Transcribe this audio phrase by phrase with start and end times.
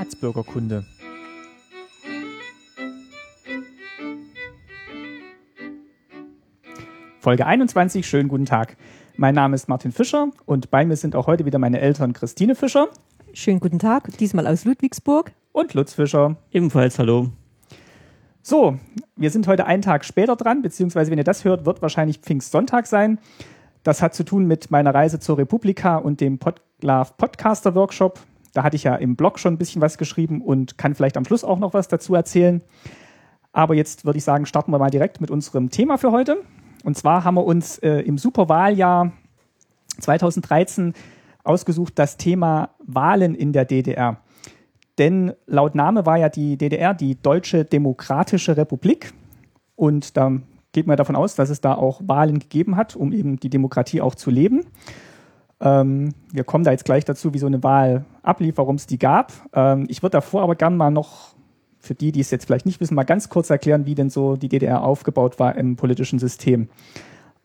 [0.00, 0.84] Staatsbürgerkunde.
[7.18, 8.78] Folge 21, schönen guten Tag.
[9.18, 12.54] Mein Name ist Martin Fischer und bei mir sind auch heute wieder meine Eltern Christine
[12.54, 12.88] Fischer.
[13.34, 15.32] Schönen guten Tag, diesmal aus Ludwigsburg.
[15.52, 16.36] Und Lutz Fischer.
[16.50, 17.28] Ebenfalls hallo.
[18.40, 18.78] So,
[19.16, 22.86] wir sind heute einen Tag später dran, beziehungsweise wenn ihr das hört, wird wahrscheinlich Pfingstsonntag
[22.86, 23.18] sein.
[23.82, 28.18] Das hat zu tun mit meiner Reise zur Republika und dem Podlove Podcaster Workshop.
[28.52, 31.24] Da hatte ich ja im Blog schon ein bisschen was geschrieben und kann vielleicht am
[31.24, 32.62] Schluss auch noch was dazu erzählen.
[33.52, 36.38] Aber jetzt würde ich sagen, starten wir mal direkt mit unserem Thema für heute.
[36.84, 39.12] Und zwar haben wir uns äh, im Superwahljahr
[39.98, 40.94] 2013
[41.44, 44.18] ausgesucht das Thema Wahlen in der DDR.
[44.98, 49.12] Denn laut Name war ja die DDR die Deutsche Demokratische Republik.
[49.76, 50.32] Und da
[50.72, 54.00] geht man davon aus, dass es da auch Wahlen gegeben hat, um eben die Demokratie
[54.00, 54.66] auch zu leben.
[55.60, 58.98] Ähm, wir kommen da jetzt gleich dazu, wie so eine Wahl ablief, warum es die
[58.98, 59.32] gab.
[59.52, 61.34] Ähm, ich würde davor aber gerne mal noch,
[61.78, 64.36] für die, die es jetzt vielleicht nicht wissen, mal ganz kurz erklären, wie denn so
[64.36, 66.68] die DDR aufgebaut war im politischen System.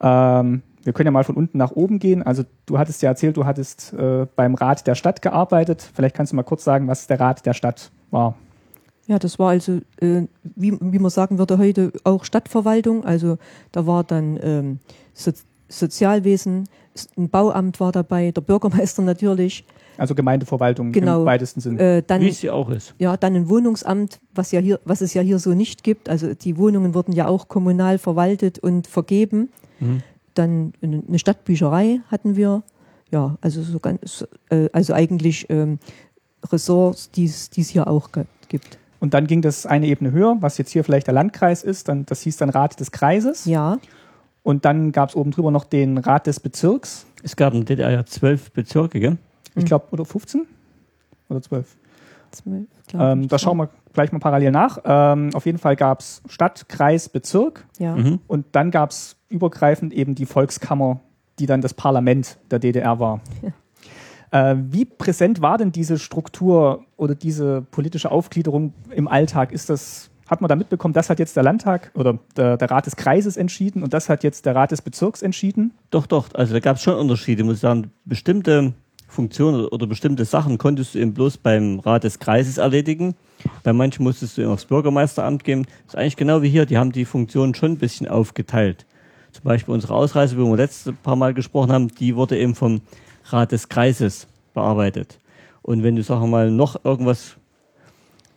[0.01, 2.21] Ähm, wir können ja mal von unten nach oben gehen.
[2.21, 5.89] Also du hattest ja erzählt, du hattest äh, beim Rat der Stadt gearbeitet.
[5.93, 8.35] Vielleicht kannst du mal kurz sagen, was der Rat der Stadt war.
[9.07, 13.05] Ja, das war also, äh, wie, wie man sagen würde heute, auch Stadtverwaltung.
[13.05, 13.37] Also
[13.71, 14.79] da war dann ähm,
[15.67, 16.69] Sozialwesen,
[17.17, 19.65] ein Bauamt war dabei, der Bürgermeister natürlich.
[19.97, 21.97] Also Gemeindeverwaltung genau, im weitesten Sinne.
[21.97, 22.93] Äh, dann, Wie es ja auch ist.
[22.99, 26.09] Ja, dann ein Wohnungsamt, was ja hier, was es ja hier so nicht gibt.
[26.09, 29.49] Also die Wohnungen wurden ja auch kommunal verwaltet und vergeben.
[29.79, 30.03] Mhm.
[30.33, 32.63] Dann eine Stadtbücherei hatten wir.
[33.11, 35.79] Ja, also so ganz, äh, also eigentlich ähm,
[36.51, 38.09] Ressorts, die es hier auch
[38.49, 38.77] gibt.
[38.99, 42.05] Und dann ging das eine Ebene höher, was jetzt hier vielleicht der Landkreis ist, dann,
[42.05, 43.45] das hieß dann Rat des Kreises.
[43.45, 43.77] Ja.
[44.45, 47.07] Und dann gab es oben drüber noch den Rat des Bezirks.
[47.23, 49.17] Es gab in der DDR ja zwölf Bezirke, gell?
[49.55, 50.45] Ich glaube, oder 15?
[51.29, 51.75] Oder 12?
[52.29, 54.77] 12 ähm, da schauen wir gleich mal parallel nach.
[54.85, 57.65] Ähm, auf jeden Fall gab es Stadt, Kreis, Bezirk.
[57.79, 57.95] Ja.
[57.95, 58.19] Mhm.
[58.27, 60.99] Und dann gab es übergreifend eben die Volkskammer,
[61.39, 63.21] die dann das Parlament der DDR war.
[63.41, 64.51] Ja.
[64.51, 69.51] Äh, wie präsent war denn diese Struktur oder diese politische Aufgliederung im Alltag?
[69.51, 72.85] Ist das, hat man da mitbekommen, das hat jetzt der Landtag oder der, der Rat
[72.85, 75.71] des Kreises entschieden und das hat jetzt der Rat des Bezirks entschieden?
[75.91, 76.29] Doch, doch.
[76.33, 77.91] Also da gab es schon Unterschiede, muss ich sagen.
[78.05, 78.73] Bestimmte
[79.07, 83.15] Funktionen oder, bestimmte Sachen konntest du eben bloß beim Rat des Kreises erledigen.
[83.63, 85.65] Bei manchen musstest du eben aufs Bürgermeisteramt gehen.
[85.85, 86.65] Das ist eigentlich genau wie hier.
[86.65, 88.85] Die haben die Funktionen schon ein bisschen aufgeteilt.
[89.31, 92.81] Zum Beispiel unsere Ausreise, wo wir letzte paar Mal gesprochen haben, die wurde eben vom
[93.25, 95.19] Rat des Kreises bearbeitet.
[95.61, 97.35] Und wenn du, wir mal, noch irgendwas,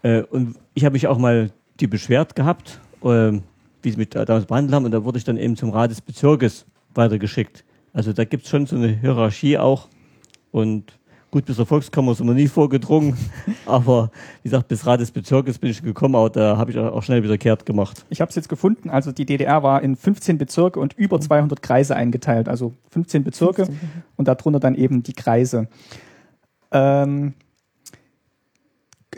[0.02, 1.50] äh, und ich habe mich auch mal
[1.80, 3.32] die beschwert gehabt, äh,
[3.82, 6.00] wie sie mich damals behandelt haben, und da wurde ich dann eben zum Rat des
[6.00, 7.64] Bezirkes weitergeschickt.
[7.92, 9.88] Also da gibt es schon so eine Hierarchie auch.
[10.50, 10.98] Und
[11.30, 13.14] Gut, bis zur Volkskammer sind wir nie vorgedrungen,
[13.66, 14.10] aber
[14.42, 17.22] wie gesagt, bis Rat des Bezirkes bin ich gekommen, aber da habe ich auch schnell
[17.22, 18.06] wieder kehrt gemacht.
[18.08, 21.60] Ich habe es jetzt gefunden, also die DDR war in 15 Bezirke und über 200
[21.60, 23.90] Kreise eingeteilt, also 15 Bezirke 15.
[24.16, 25.68] und darunter dann eben die Kreise.
[26.72, 27.34] Ähm,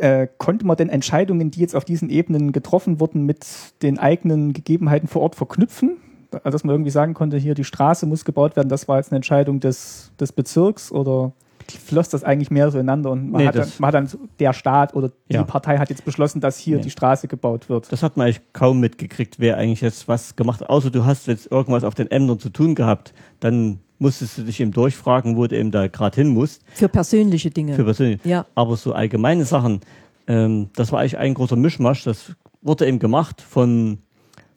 [0.01, 3.47] äh, konnte man denn Entscheidungen, die jetzt auf diesen Ebenen getroffen wurden, mit
[3.83, 5.99] den eigenen Gegebenheiten vor Ort verknüpfen?
[6.33, 9.11] Also, dass man irgendwie sagen konnte, hier die Straße muss gebaut werden, das war jetzt
[9.11, 11.33] eine Entscheidung des, des Bezirks oder
[11.79, 14.53] floss das eigentlich mehr so ineinander und man, nee, hat, dann, man hat dann der
[14.53, 15.45] Staat oder die ja.
[15.45, 16.83] Partei hat jetzt beschlossen, dass hier nee.
[16.83, 17.93] die Straße gebaut wird.
[17.93, 20.71] Das hat man eigentlich kaum mitgekriegt, wer eigentlich jetzt was gemacht hat.
[20.71, 24.59] Außer du hast jetzt irgendwas auf den Ämtern zu tun gehabt, dann musstest du dich
[24.61, 26.63] eben durchfragen, wo du eben da gerade hin musst.
[26.75, 27.75] Für persönliche Dinge.
[27.75, 28.29] Für persönliche.
[28.29, 28.47] Ja.
[28.55, 29.81] Aber so allgemeine Sachen,
[30.27, 32.05] ähm, das war eigentlich ein großer Mischmasch.
[32.05, 33.99] Das wurde eben gemacht von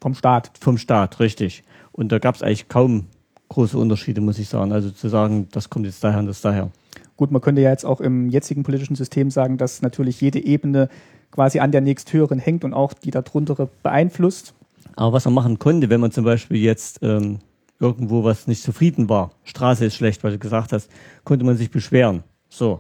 [0.02, 0.52] vom Staat.
[0.60, 1.64] Vom Staat, richtig.
[1.92, 3.06] Und da gab es eigentlich kaum
[3.50, 4.72] große Unterschiede, muss ich sagen.
[4.72, 6.72] Also zu sagen, das kommt jetzt daher und das daher.
[7.16, 10.90] Gut, man könnte ja jetzt auch im jetzigen politischen System sagen, dass natürlich jede Ebene
[11.32, 14.54] quasi an der nächsthöheren hängt und auch die darunter beeinflusst.
[14.96, 17.40] Aber was man machen konnte, wenn man zum Beispiel jetzt ähm,
[17.80, 20.90] irgendwo was nicht zufrieden war, Straße ist schlecht, weil du gesagt hast,
[21.24, 22.24] konnte man sich beschweren.
[22.50, 22.80] So,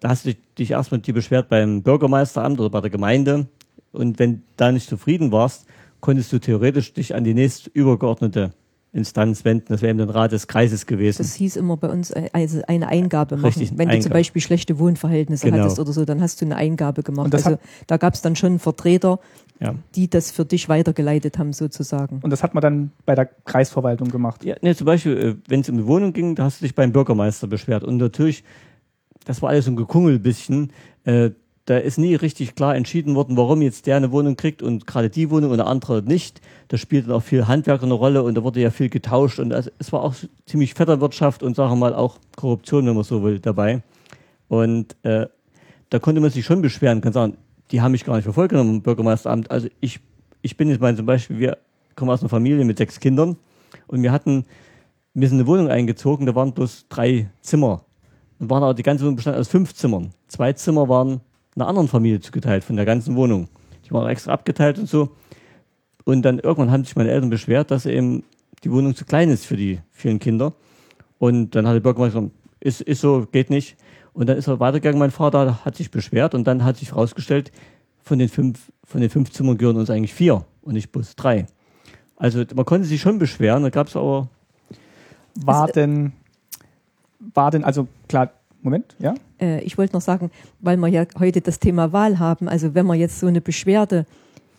[0.00, 3.46] da hast du dich erstmal die beschwert beim Bürgermeisteramt oder bei der Gemeinde.
[3.92, 5.66] Und wenn da nicht zufrieden warst,
[6.00, 8.52] konntest du theoretisch dich an die nächst übergeordnete
[8.92, 9.66] Instanz wenden.
[9.68, 11.18] Das wäre eben der Rat des Kreises gewesen.
[11.18, 13.46] Das hieß immer bei uns äh, also eine Eingabe machen.
[13.46, 13.98] Richtig, Wenn Eingabe.
[13.98, 15.62] du zum Beispiel schlechte Wohnverhältnisse genau.
[15.62, 17.34] hattest oder so, dann hast du eine Eingabe gemacht.
[17.34, 19.20] Also da gab es dann schon Vertreter,
[19.60, 19.74] ja.
[19.94, 22.20] die das für dich weitergeleitet haben sozusagen.
[22.22, 24.44] Und das hat man dann bei der Kreisverwaltung gemacht?
[24.44, 26.74] Ja, ne, zum Beispiel, äh, wenn es um die Wohnung ging, da hast du dich
[26.74, 27.84] beim Bürgermeister beschwert.
[27.84, 28.42] Und natürlich,
[29.26, 30.72] das war alles so ein Gekungel bisschen.
[31.04, 31.30] Äh,
[31.68, 35.10] da ist nie richtig klar entschieden worden, warum jetzt der eine Wohnung kriegt und gerade
[35.10, 36.40] die Wohnung und der andere nicht.
[36.68, 39.92] Da spielte auch viel Handwerk eine Rolle und da wurde ja viel getauscht und es
[39.92, 40.14] war auch
[40.46, 43.82] ziemlich Vetterwirtschaft und sagen wir mal auch Korruption, wenn man so will, dabei.
[44.48, 45.26] Und äh,
[45.90, 47.36] da konnte man sich schon beschweren, kann sagen,
[47.70, 49.50] die haben mich gar nicht genommen im Bürgermeisteramt.
[49.50, 50.00] Also ich,
[50.40, 51.58] ich bin jetzt mal zum Beispiel, wir
[51.96, 53.36] kommen aus einer Familie mit sechs Kindern
[53.88, 54.46] und wir hatten,
[55.12, 57.84] wir sind in eine Wohnung eingezogen, da waren bloß drei Zimmer.
[58.38, 60.12] Dann waren aber die ganze Wohnung bestand aus fünf Zimmern.
[60.28, 61.20] Zwei Zimmer waren
[61.60, 63.48] einer anderen Familie zugeteilt von der ganzen Wohnung.
[63.86, 65.10] Die waren extra abgeteilt und so.
[66.04, 68.24] Und dann irgendwann haben sich meine Eltern beschwert, dass eben
[68.64, 70.54] die Wohnung zu klein ist für die vielen Kinder.
[71.18, 73.76] Und dann hat der Bürgermeister gesagt, ist, ist so, geht nicht.
[74.12, 77.52] Und dann ist er weitergegangen, mein Vater hat sich beschwert und dann hat sich herausgestellt,
[78.02, 81.46] von den fünf, von den fünf Zimmern gehören uns eigentlich vier und nicht bloß drei.
[82.16, 84.28] Also man konnte sich schon beschweren, da gab es aber.
[85.34, 86.12] War denn,
[87.34, 88.32] war denn, also klar,
[88.62, 89.14] Moment, ja?
[89.40, 90.30] Äh, ich wollte noch sagen,
[90.60, 94.06] weil wir ja heute das Thema Wahl haben, also wenn man jetzt so eine Beschwerde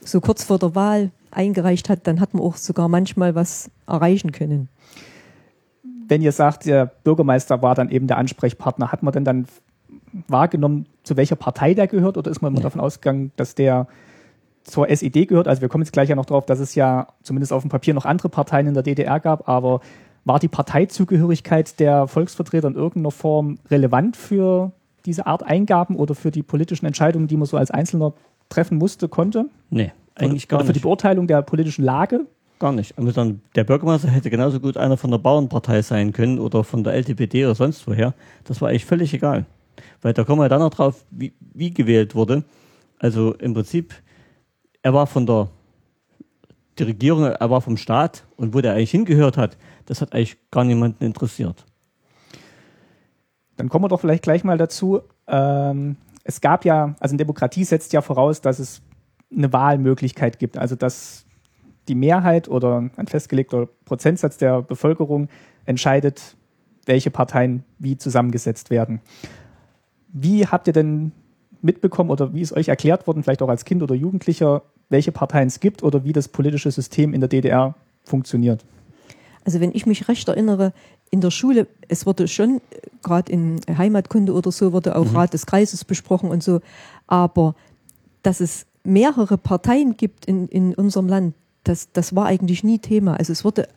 [0.01, 4.31] so kurz vor der Wahl eingereicht hat, dann hat man auch sogar manchmal was erreichen
[4.31, 4.69] können.
[6.07, 9.47] Wenn ihr sagt, der Bürgermeister war dann eben der Ansprechpartner, hat man denn dann
[10.27, 12.63] wahrgenommen, zu welcher Partei der gehört oder ist man immer ja.
[12.63, 13.87] davon ausgegangen, dass der
[14.63, 15.47] zur SED gehört?
[15.47, 17.93] Also wir kommen jetzt gleich ja noch drauf, dass es ja zumindest auf dem Papier
[17.93, 19.81] noch andere Parteien in der DDR gab, aber
[20.29, 24.71] war die Parteizugehörigkeit der Volksvertreter in irgendeiner Form relevant für
[25.07, 28.13] diese Art Eingaben oder für die politischen Entscheidungen, die man so als Einzelner
[28.47, 29.47] treffen musste, konnte?
[29.71, 30.81] Nee, eigentlich gar oder für nicht.
[30.81, 32.27] die Beurteilung der politischen Lage?
[32.59, 32.95] Gar nicht.
[32.95, 36.93] Also der Bürgermeister hätte genauso gut einer von der Bauernpartei sein können oder von der
[36.93, 38.13] LTPD oder sonst woher.
[38.43, 39.47] Das war eigentlich völlig egal.
[40.03, 42.43] Weil da kommen wir dann noch drauf, wie, wie gewählt wurde.
[42.99, 43.95] Also im Prinzip,
[44.83, 45.49] er war von der
[46.79, 49.57] die Regierung, er war vom Staat und wo der eigentlich hingehört hat,
[49.89, 51.65] das hat eigentlich gar niemanden interessiert.
[53.57, 55.01] Dann kommen wir doch vielleicht gleich mal dazu.
[55.27, 58.81] Ähm, es gab ja, also eine Demokratie setzt ja voraus, dass es
[59.35, 60.57] eine Wahlmöglichkeit gibt.
[60.57, 61.25] Also dass
[61.87, 65.27] die Mehrheit oder ein festgelegter Prozentsatz der Bevölkerung
[65.65, 66.35] entscheidet,
[66.85, 69.01] welche Parteien wie zusammengesetzt werden.
[70.07, 71.11] Wie habt ihr denn
[71.61, 75.47] mitbekommen oder wie ist euch erklärt worden, vielleicht auch als Kind oder Jugendlicher, welche Parteien
[75.47, 78.63] es gibt oder wie das politische System in der DDR funktioniert?
[79.49, 80.73] Also wenn ich mich recht erinnere,
[81.09, 85.15] in der Schule, es wurde schon, äh, gerade in Heimatkunde oder so, wurde auch mhm.
[85.15, 86.61] Rat des Kreises besprochen und so,
[87.07, 87.55] aber
[88.21, 93.15] dass es mehrere Parteien gibt in, in unserem Land, das, das war eigentlich nie Thema.
[93.15, 93.67] Also es wurde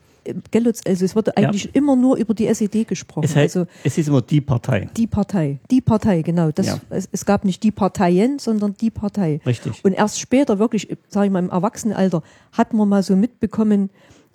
[0.84, 1.70] also es wurde eigentlich ja.
[1.72, 3.24] immer nur über die SED gesprochen.
[3.24, 4.90] Es, heißt, also es ist immer die Partei.
[4.94, 6.50] Die Partei, die Partei, genau.
[6.52, 6.80] Das, ja.
[6.90, 9.40] es, es, gab nicht die Parteien, sondern die Partei.
[9.46, 9.82] Richtig.
[9.82, 12.22] Und erst später, wirklich, sage ich mal, im Erwachsenenalter,
[12.52, 13.88] hat man mal so mitbekommen,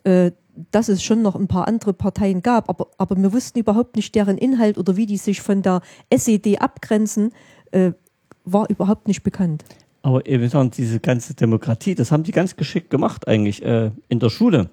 [0.03, 0.31] äh,
[0.71, 4.15] dass es schon noch ein paar andere Parteien gab, aber, aber wir wussten überhaupt nicht
[4.15, 7.31] deren Inhalt oder wie die sich von der SED abgrenzen,
[7.71, 7.91] äh,
[8.45, 9.63] war überhaupt nicht bekannt.
[10.01, 14.29] Aber sagen, diese ganze Demokratie, das haben die ganz geschickt gemacht eigentlich äh, in der
[14.29, 14.69] Schule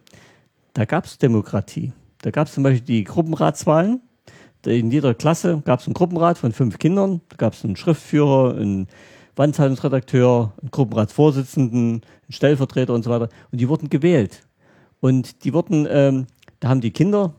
[0.75, 1.93] da gab es Demokratie.
[2.23, 4.01] Da gab es zum Beispiel die Gruppenratswahlen.
[4.67, 7.21] In jeder Klasse gab es einen Gruppenrat von fünf Kindern.
[7.29, 8.89] Da gab es einen Schriftführer, einen
[9.37, 13.29] Wandzeitungsredakteur, einen Gruppenratsvorsitzenden, einen Stellvertreter und so weiter.
[13.53, 14.43] Und die wurden gewählt.
[15.05, 16.25] Und die wurden, ähm,
[16.61, 17.35] da haben die Kinder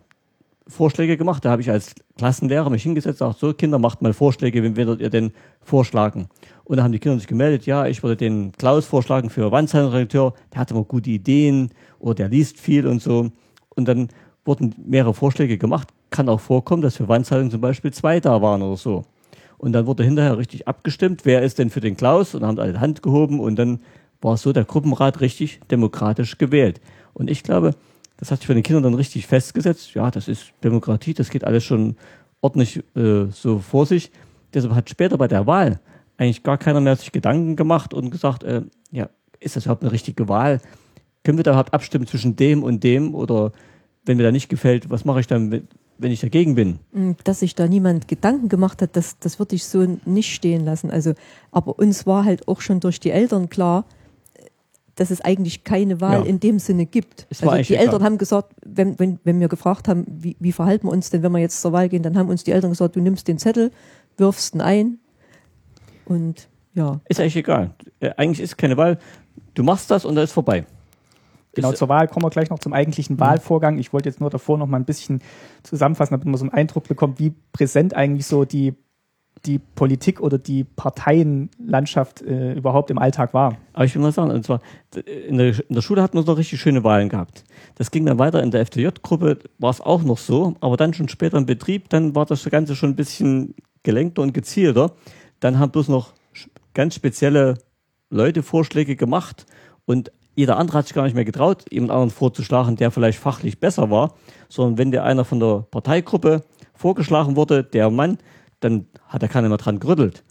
[0.67, 1.44] Vorschläge gemacht.
[1.44, 4.75] Da habe ich als Klassenlehrer mich hingesetzt und gesagt, so Kinder, macht mal Vorschläge, wen
[4.75, 5.31] werdet ihr denn
[5.62, 6.27] vorschlagen?
[6.63, 10.35] Und da haben die Kinder sich gemeldet, ja, ich würde den Klaus vorschlagen für Wandzeitungsredakteur,
[10.53, 13.31] der hat immer gute Ideen oder der liest viel und so.
[13.69, 14.09] Und dann
[14.45, 15.88] wurden mehrere Vorschläge gemacht.
[16.11, 19.06] Kann auch vorkommen, dass für Wandzeitung zum Beispiel zwei da waren oder so.
[19.57, 22.35] Und dann wurde hinterher richtig abgestimmt, wer ist denn für den Klaus?
[22.35, 23.80] Und dann haben alle Hand gehoben und dann
[24.21, 26.80] war so der Gruppenrat richtig demokratisch gewählt.
[27.16, 27.74] Und ich glaube,
[28.18, 29.95] das hat sich für den Kindern dann richtig festgesetzt.
[29.95, 31.95] Ja, das ist Demokratie, das geht alles schon
[32.42, 34.12] ordentlich äh, so vor sich.
[34.54, 35.80] Deshalb hat später bei der Wahl
[36.18, 39.92] eigentlich gar keiner mehr sich Gedanken gemacht und gesagt, äh, ja, ist das überhaupt eine
[39.92, 40.62] richtige Wahl?
[41.24, 43.16] Können wir da überhaupt abstimmen zwischen dem und dem?
[43.16, 43.52] Oder
[44.06, 45.68] wenn mir da nicht gefällt, was mache ich dann,
[45.98, 46.80] wenn ich dagegen bin?
[46.94, 50.64] Mm, dass sich da niemand Gedanken gemacht hat, das, das würde ich so nicht stehen
[50.64, 50.92] lassen.
[50.92, 51.14] Also,
[51.52, 53.86] aber uns war halt auch schon durch die Eltern klar,
[54.95, 56.25] dass es eigentlich keine Wahl ja.
[56.25, 57.28] in dem Sinne gibt.
[57.30, 58.04] Es also die Eltern klar.
[58.04, 61.31] haben gesagt, wenn, wenn, wenn wir gefragt haben, wie, wie verhalten wir uns denn, wenn
[61.31, 63.71] wir jetzt zur Wahl gehen, dann haben uns die Eltern gesagt, du nimmst den Zettel,
[64.18, 64.99] wirfst ihn ein,
[66.06, 66.99] und ja.
[67.09, 67.71] Ist eigentlich egal.
[67.99, 68.99] Äh, eigentlich ist keine Wahl.
[69.54, 70.66] Du machst das und da ist vorbei.
[71.54, 73.78] Genau, zur Wahl kommen wir gleich noch zum eigentlichen Wahlvorgang.
[73.78, 75.21] Ich wollte jetzt nur davor noch mal ein bisschen
[75.64, 78.73] zusammenfassen, damit man so einen Eindruck bekommt, wie präsent eigentlich so die,
[79.45, 83.57] die Politik oder die Parteienlandschaft äh, überhaupt im Alltag war.
[83.73, 84.59] Aber ich will mal sagen, und zwar
[84.95, 87.44] in der, in der Schule hatten wir noch richtig schöne Wahlen gehabt.
[87.75, 91.09] Das ging dann weiter in der FDJ-Gruppe, war es auch noch so, aber dann schon
[91.09, 94.92] später im Betrieb, dann war das Ganze schon ein bisschen gelenkter und gezielter.
[95.40, 96.14] Dann haben bloß noch
[96.73, 97.56] ganz spezielle
[98.09, 99.45] Leute Vorschläge gemacht
[99.85, 103.59] und jeder andere hat sich gar nicht mehr getraut, jemand anderen vorzuschlagen, der vielleicht fachlich
[103.59, 104.14] besser war,
[104.49, 108.18] sondern wenn der einer von der Parteigruppe vorgeschlagen wurde, der Mann,
[108.66, 110.24] dann hat er keiner mehr dran gerüttelt.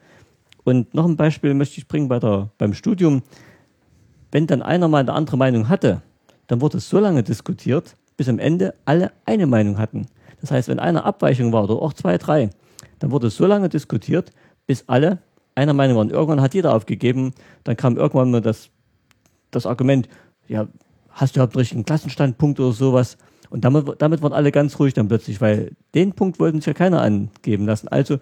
[0.65, 3.23] Und noch ein Beispiel möchte ich bringen bei der, beim Studium.
[4.31, 6.03] Wenn dann einer mal eine andere Meinung hatte,
[6.49, 10.07] dann wurde es so lange diskutiert, bis am Ende alle eine Meinung hatten.
[10.41, 12.51] Das heißt, wenn eine Abweichung war oder auch zwei, drei,
[12.99, 14.33] dann wurde es so lange diskutiert,
[14.67, 15.19] bis alle
[15.55, 16.11] einer Meinung waren.
[16.11, 18.71] Irgendwann hat jeder aufgegeben, dann kam irgendwann mal das,
[19.51, 20.09] das Argument,
[20.49, 20.67] ja,
[21.11, 23.17] hast du überhaupt einen richtigen Klassenstandpunkt oder sowas?
[23.51, 26.75] Und damit, damit waren alle ganz ruhig dann plötzlich, weil den Punkt wollten sich ja
[26.75, 27.89] keiner angeben lassen.
[27.89, 28.19] Also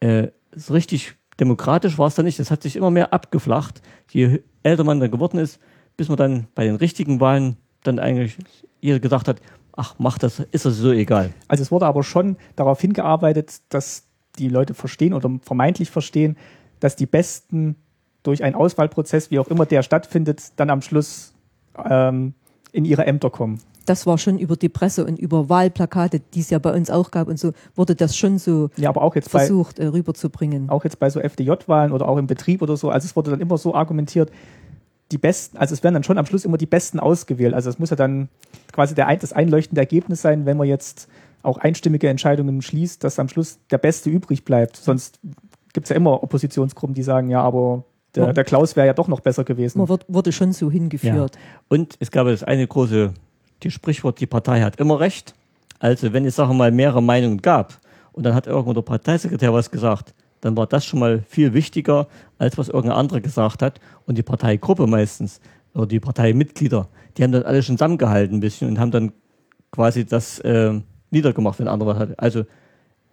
[0.00, 2.38] äh, so richtig demokratisch war es dann nicht.
[2.38, 5.60] Das hat sich immer mehr abgeflacht, je älter man dann geworden ist,
[5.96, 8.36] bis man dann bei den richtigen Wahlen dann eigentlich
[8.80, 9.40] jeder gesagt hat,
[9.76, 11.32] ach, mach das, ist das so egal.
[11.48, 14.04] Also es wurde aber schon darauf hingearbeitet, dass
[14.38, 16.36] die Leute verstehen oder vermeintlich verstehen,
[16.80, 17.76] dass die Besten
[18.22, 21.34] durch einen Auswahlprozess, wie auch immer der stattfindet, dann am Schluss
[21.84, 22.34] ähm,
[22.72, 23.60] in ihre Ämter kommen.
[23.86, 27.10] Das war schon über die Presse und über Wahlplakate, die es ja bei uns auch
[27.10, 30.70] gab und so, wurde das schon so ja, aber auch jetzt versucht bei, äh, rüberzubringen.
[30.70, 32.90] Auch jetzt bei so FDJ-Wahlen oder auch im Betrieb oder so.
[32.90, 34.30] Also es wurde dann immer so argumentiert,
[35.10, 37.54] die Besten, also es werden dann schon am Schluss immer die Besten ausgewählt.
[37.54, 38.28] Also es muss ja dann
[38.72, 41.08] quasi der, das einleuchtende Ergebnis sein, wenn man jetzt
[41.42, 44.76] auch einstimmige Entscheidungen schließt, dass am Schluss der Beste übrig bleibt.
[44.76, 45.20] Sonst
[45.72, 47.84] gibt es ja immer Oppositionsgruppen, die sagen, ja, aber
[48.14, 49.78] der, der Klaus wäre ja doch noch besser gewesen.
[49.78, 51.34] Man wird, wurde schon so hingeführt.
[51.34, 51.40] Ja.
[51.68, 53.12] Und es gab das eine große,
[53.62, 55.34] die Sprichwort, die Partei hat immer recht.
[55.78, 57.80] Also wenn es, sagen mal, mehrere Meinungen gab
[58.12, 62.08] und dann hat irgendwo der Parteisekretär was gesagt, dann war das schon mal viel wichtiger,
[62.38, 63.80] als was irgendein anderer gesagt hat.
[64.06, 65.40] Und die Parteigruppe meistens,
[65.74, 69.12] oder die Parteimitglieder, die haben dann alle schon zusammengehalten ein bisschen und haben dann
[69.70, 72.18] quasi das äh, niedergemacht, wenn andere hatte.
[72.18, 72.44] Also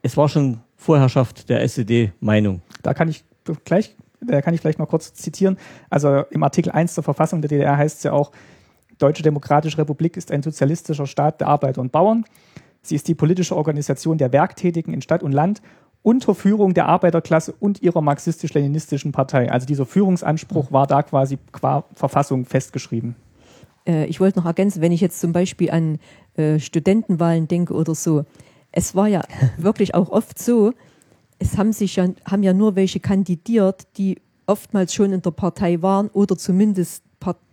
[0.01, 2.61] es war schon Vorherrschaft der SED-Meinung.
[2.81, 3.23] Da kann ich
[3.63, 5.57] gleich, da kann ich vielleicht mal kurz zitieren.
[5.89, 8.31] Also im Artikel 1 der Verfassung der DDR heißt es ja auch,
[8.99, 12.25] Deutsche Demokratische Republik ist ein sozialistischer Staat der Arbeiter und Bauern.
[12.81, 15.61] Sie ist die politische Organisation der Werktätigen in Stadt und Land
[16.01, 19.51] unter Führung der Arbeiterklasse und ihrer marxistisch-leninistischen Partei.
[19.51, 23.15] Also dieser Führungsanspruch war da quasi qua Verfassung festgeschrieben.
[23.85, 25.99] Äh, ich wollte noch ergänzen, wenn ich jetzt zum Beispiel an
[26.35, 28.23] äh, Studentenwahlen denke oder so,
[28.71, 29.23] es war ja
[29.57, 30.73] wirklich auch oft so,
[31.37, 35.81] es haben sich ja, haben ja nur welche kandidiert, die oftmals schon in der Partei
[35.81, 37.03] waren oder zumindest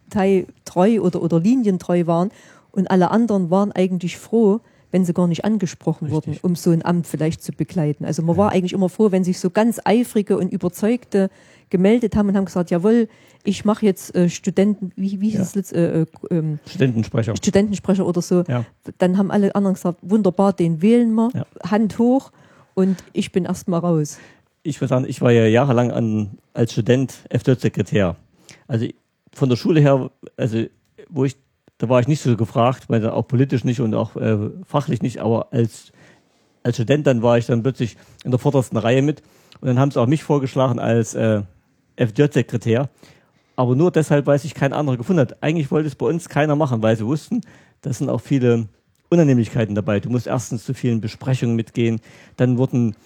[0.09, 2.31] parteitreu oder, oder linientreu waren
[2.73, 4.61] und alle anderen waren eigentlich froh,
[4.91, 6.27] wenn sie gar nicht angesprochen Richtig.
[6.27, 8.05] wurden, um so ein Amt vielleicht zu begleiten.
[8.05, 8.43] Also man ja.
[8.43, 11.31] war eigentlich immer froh, wenn sich so ganz eifrige und überzeugte
[11.71, 13.09] gemeldet haben und haben gesagt, jawohl,
[13.43, 15.61] ich mache jetzt äh, Studenten, wie, wie hieß ja.
[15.61, 15.73] es?
[15.73, 17.37] Äh, äh, ähm, Studentensprecher.
[17.37, 18.45] Studentensprecher oder so.
[18.47, 18.65] Ja.
[18.99, 21.31] Dann haben alle anderen gesagt, wunderbar, den wählen wir.
[21.69, 22.31] Hand hoch
[22.75, 24.19] und ich bin erstmal raus.
[24.63, 28.17] Ich würde sagen, ich war ja jahrelang an, als Student FDJ-Sekretär.
[28.69, 28.87] Also
[29.37, 30.65] von der Schule her, also
[31.09, 31.37] wo ich
[31.79, 35.19] da war ich nicht so gefragt, weil auch politisch nicht und auch äh, fachlich nicht,
[35.19, 35.93] aber als,
[36.63, 39.23] als Student dann war ich dann plötzlich in der vordersten Reihe mit
[39.61, 41.43] und dann haben sie auch mich vorgeschlagen als äh,
[41.99, 42.89] FJ-Sekretär.
[43.57, 45.43] Aber nur deshalb, weil sich kein anderer gefunden hat.
[45.43, 47.41] Eigentlich wollte es bei uns keiner machen, weil sie wussten,
[47.81, 48.69] das sind auch viele
[49.09, 50.01] Unannehmlichkeiten dabei.
[50.01, 52.01] Du musst erstens zu vielen Besprechungen mitgehen,
[52.37, 52.97] dann wurden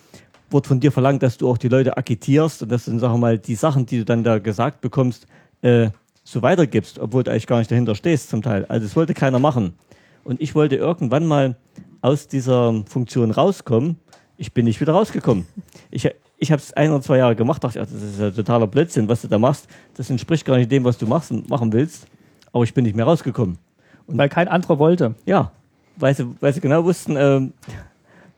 [0.53, 3.19] wurde von dir verlangt, dass du auch die Leute agitierst und dass dann, sagen wir
[3.19, 5.27] mal, die Sachen, die du dann da gesagt bekommst,
[5.63, 5.91] äh,
[6.31, 8.65] so weitergibst, obwohl du eigentlich gar nicht dahinter stehst zum Teil.
[8.67, 9.75] Also das wollte keiner machen.
[10.23, 11.57] Und ich wollte irgendwann mal
[12.03, 13.97] aus dieser Funktion rauskommen.
[14.37, 15.47] Ich bin nicht wieder rausgekommen.
[15.91, 16.09] Ich,
[16.39, 19.23] ich habe es ein oder zwei Jahre gemacht, dachte, das ist ja totaler Blödsinn, was
[19.23, 19.67] du da machst.
[19.95, 22.07] Das entspricht gar nicht dem, was du machst und machen willst.
[22.53, 23.59] Aber ich bin nicht mehr rausgekommen.
[24.07, 25.17] Und weil kein anderer wollte.
[25.27, 25.51] Ja,
[25.97, 27.41] weil sie, weil sie genau wussten, äh,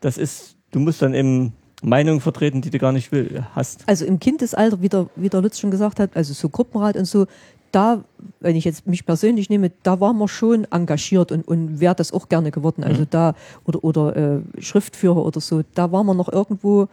[0.01, 3.87] das ist, du musst dann eben Meinungen vertreten, die du gar nicht will, hast.
[3.87, 7.05] Also im Kindesalter, wie der, wie der Lutz schon gesagt hat, also so Gruppenrat und
[7.05, 7.27] so,
[7.73, 8.03] da,
[8.39, 12.13] wenn ich jetzt mich persönlich nehme, da war man schon engagiert und, und wäre das
[12.13, 12.83] auch gerne geworden.
[12.83, 13.07] Also mhm.
[13.09, 16.87] da, oder, oder äh, Schriftführer oder so, da war man noch irgendwo mh,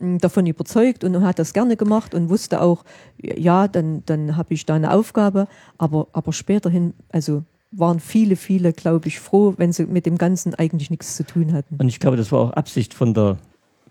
[0.00, 2.84] hm, davon überzeugt und hat das gerne gemacht und wusste auch,
[3.22, 5.46] ja, dann, dann habe ich da eine Aufgabe.
[5.78, 10.54] Aber, aber späterhin, also waren viele, viele, glaube ich, froh, wenn sie mit dem Ganzen
[10.54, 11.76] eigentlich nichts zu tun hatten.
[11.78, 13.38] Und ich glaube, das war auch Absicht von der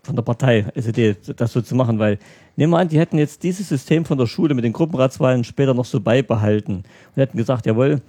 [0.04, 2.18] von der Partei, SED, das so zu machen, weil
[2.56, 5.74] nehmen wir an, die hätten jetzt dieses System von der Schule mit den Gruppenratswahlen später
[5.74, 6.84] noch so beibehalten
[7.14, 8.00] und hätten gesagt, jawohl,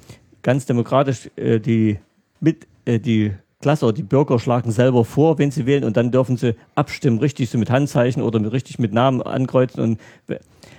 [0.42, 2.00] ganz demokratisch äh, die
[2.40, 6.12] mit äh, die Klasse oder die Bürger schlagen selber vor, wenn sie wählen und dann
[6.12, 10.00] dürfen sie abstimmen, richtig so mit Handzeichen oder mit, richtig mit Namen ankreuzen und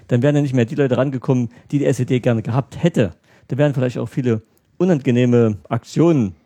[0.09, 3.15] dann wären ja nicht mehr die Leute rangekommen, die die SED gerne gehabt hätte.
[3.49, 4.43] Da wären vielleicht auch viele
[4.79, 6.37] unangenehme Aktionen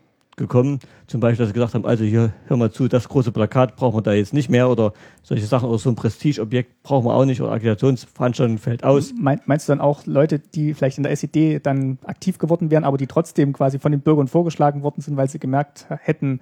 [0.40, 0.80] gekommen.
[1.06, 3.98] Zum Beispiel, dass sie gesagt haben, also hier, hör mal zu, das große Plakat brauchen
[3.98, 4.92] wir da jetzt nicht mehr oder
[5.22, 9.14] solche Sachen oder so ein Prestigeobjekt brauchen wir auch nicht oder Agitationsveranstaltung fällt aus.
[9.16, 12.98] Meinst du dann auch Leute, die vielleicht in der SED dann aktiv geworden wären, aber
[12.98, 16.40] die trotzdem quasi von den Bürgern vorgeschlagen worden sind, weil sie gemerkt hätten,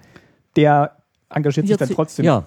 [0.55, 0.93] der
[1.29, 2.25] engagiert sich dann trotzdem?
[2.25, 2.45] Ja,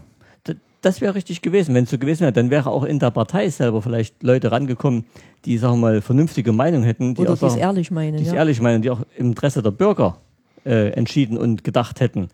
[0.83, 1.75] das wäre richtig gewesen.
[1.75, 5.05] Wenn es so gewesen wäre, dann wäre auch in der Partei selber vielleicht Leute rangekommen,
[5.45, 7.15] die, sagen wir mal, vernünftige Meinung hätten.
[7.15, 8.17] Die Oder auch die es ehrlich meinen.
[8.17, 8.37] die es ja.
[8.37, 10.19] ehrlich meinen, die auch im Interesse der Bürger
[10.65, 12.29] äh, entschieden und gedacht hätten.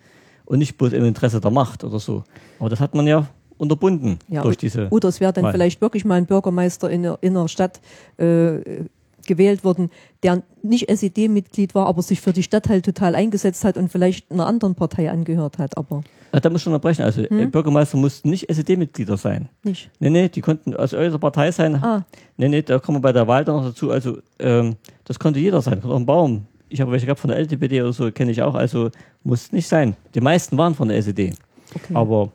[0.45, 2.25] Und nicht bloß im Interesse der Macht oder so.
[2.59, 3.27] Aber das hat man ja
[3.59, 4.89] unterbunden Ja, durch diese.
[4.91, 5.53] Oder es wäre dann Wahl.
[5.53, 7.81] vielleicht wirklich mal ein Bürgermeister in der, in der Stadt
[8.17, 8.85] äh,
[9.27, 9.91] gewählt worden,
[10.23, 14.31] der nicht SED-Mitglied war, aber sich für die Stadt halt total eingesetzt hat und vielleicht
[14.31, 17.03] einer anderen Partei angehört hat, aber Ah, da muss schon unterbrechen.
[17.03, 17.39] Also Hm?
[17.41, 19.49] äh, Bürgermeister mussten nicht SED-Mitglieder sein.
[19.65, 19.91] nicht.
[19.99, 21.75] Nee, nee, die konnten aus eurer Partei sein.
[21.77, 22.05] Ah.
[22.37, 23.91] Nee, nee, da kommen wir bei der Wahl dann noch dazu.
[23.91, 26.47] Also, ähm, das konnte jeder sein, konnte auch ein Baum.
[26.69, 28.55] Ich habe welche gehabt von der LTPD oder so, kenne ich auch.
[28.55, 28.91] Also,
[29.25, 29.97] muss nicht sein.
[30.15, 31.35] Die meisten waren von der SED.
[31.75, 31.95] Okay.
[31.95, 32.31] Aber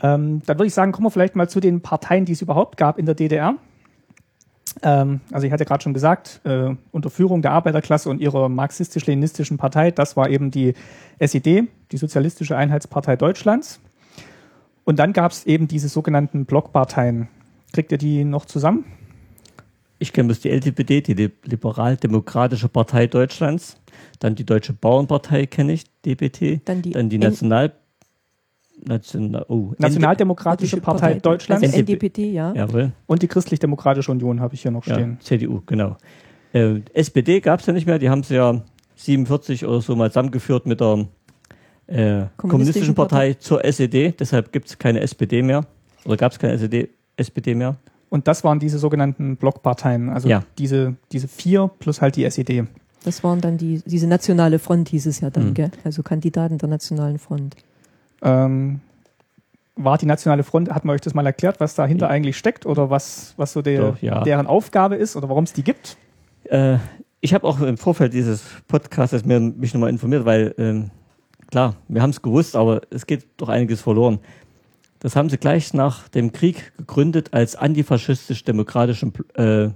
[0.00, 2.76] Ähm, dann würde ich sagen, kommen wir vielleicht mal zu den Parteien, die es überhaupt
[2.76, 3.56] gab in der DDR.
[4.82, 9.58] Ähm, also ich hatte gerade schon gesagt, äh, unter Führung der Arbeiterklasse und ihrer marxistisch-leninistischen
[9.58, 10.74] Partei, das war eben die
[11.18, 13.80] SED, die Sozialistische Einheitspartei Deutschlands.
[14.84, 17.28] Und dann gab es eben diese sogenannten Blockparteien.
[17.72, 18.84] Kriegt ihr die noch zusammen?
[19.98, 23.76] Ich kenne bloß die LTPD, die Li- Liberal-Demokratische Partei Deutschlands.
[24.20, 26.60] Dann die Deutsche Bauernpartei kenne ich, DPT.
[26.68, 27.72] Dann die dann die National...
[28.84, 31.92] National oh, Nationaldemokratische Partei, Deutschlands Also NDP.
[32.06, 32.54] NDPD, ja.
[32.54, 32.92] Jawohl.
[33.06, 35.18] und die Christlich-Demokratische Union habe ich hier noch Ja, stehen.
[35.20, 35.96] CDU, genau.
[36.52, 38.62] Äh, SPD gab es ja nicht mehr, die haben sie ja
[38.94, 41.08] 47 oder so mal zusammengeführt mit der
[41.88, 45.66] äh, Kommunistischen Partei, zur SED, deshalb gibt es keine SPD mehr.
[46.04, 47.76] Oder gab es keine SED, SPD mehr.
[48.10, 50.42] Und das waren diese sogenannten Blockparteien, also Ja.
[50.58, 52.64] diese, diese vier plus halt die SED.
[53.04, 55.54] Das waren dann die, diese nationale Front, hieß es ja dann, Mhm.
[55.54, 55.70] gell?
[55.84, 57.54] Also Kandidaten der nationalen Front.
[58.22, 58.80] Ähm,
[59.76, 62.10] war die Nationale Front, hat man euch das mal erklärt, was dahinter Ja.
[62.12, 64.22] eigentlich steckt oder was, was so der, Doch, ja.
[64.24, 65.96] deren Aufgabe ist oder warum es die gibt?
[66.44, 66.78] Äh,
[67.20, 70.90] ich habe auch im Vorfeld dieses Podcasts mir, mich nochmal informiert, weil ähm,
[71.50, 74.18] klar, wir haben es gewusst, aber es geht doch einiges verloren.
[75.00, 79.68] Das haben sie gleich nach dem Krieg gegründet als antifaschistisch-demokratischen äh,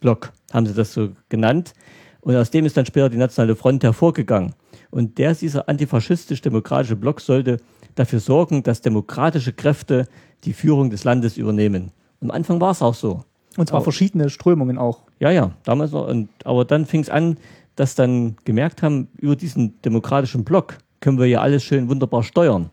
[0.00, 1.74] Block, haben sie das so genannt.
[2.20, 4.54] Und aus dem ist dann später die Nationale Front hervorgegangen.
[4.90, 7.58] Und der, dieser antifaschistisch-demokratische Block sollte
[7.94, 10.08] dafür sorgen, dass demokratische Kräfte
[10.44, 11.92] die Führung des Landes übernehmen.
[12.20, 13.22] Am Anfang war es auch so.
[13.56, 15.02] Und zwar Aber- verschiedene Strömungen auch.
[15.20, 16.08] Ja, ja, damals noch.
[16.08, 17.36] Und, aber dann fing es an,
[17.76, 22.70] dass dann gemerkt haben, über diesen demokratischen Block können wir ja alles schön wunderbar steuern.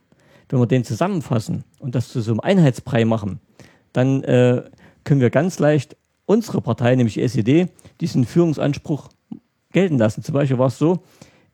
[0.51, 3.39] Wenn wir den zusammenfassen und das zu so einem Einheitsbrei machen,
[3.93, 4.63] dann äh,
[5.05, 7.69] können wir ganz leicht unsere Partei, nämlich die SED,
[8.01, 9.07] diesen Führungsanspruch
[9.71, 10.23] gelten lassen.
[10.23, 11.03] Zum Beispiel war es so,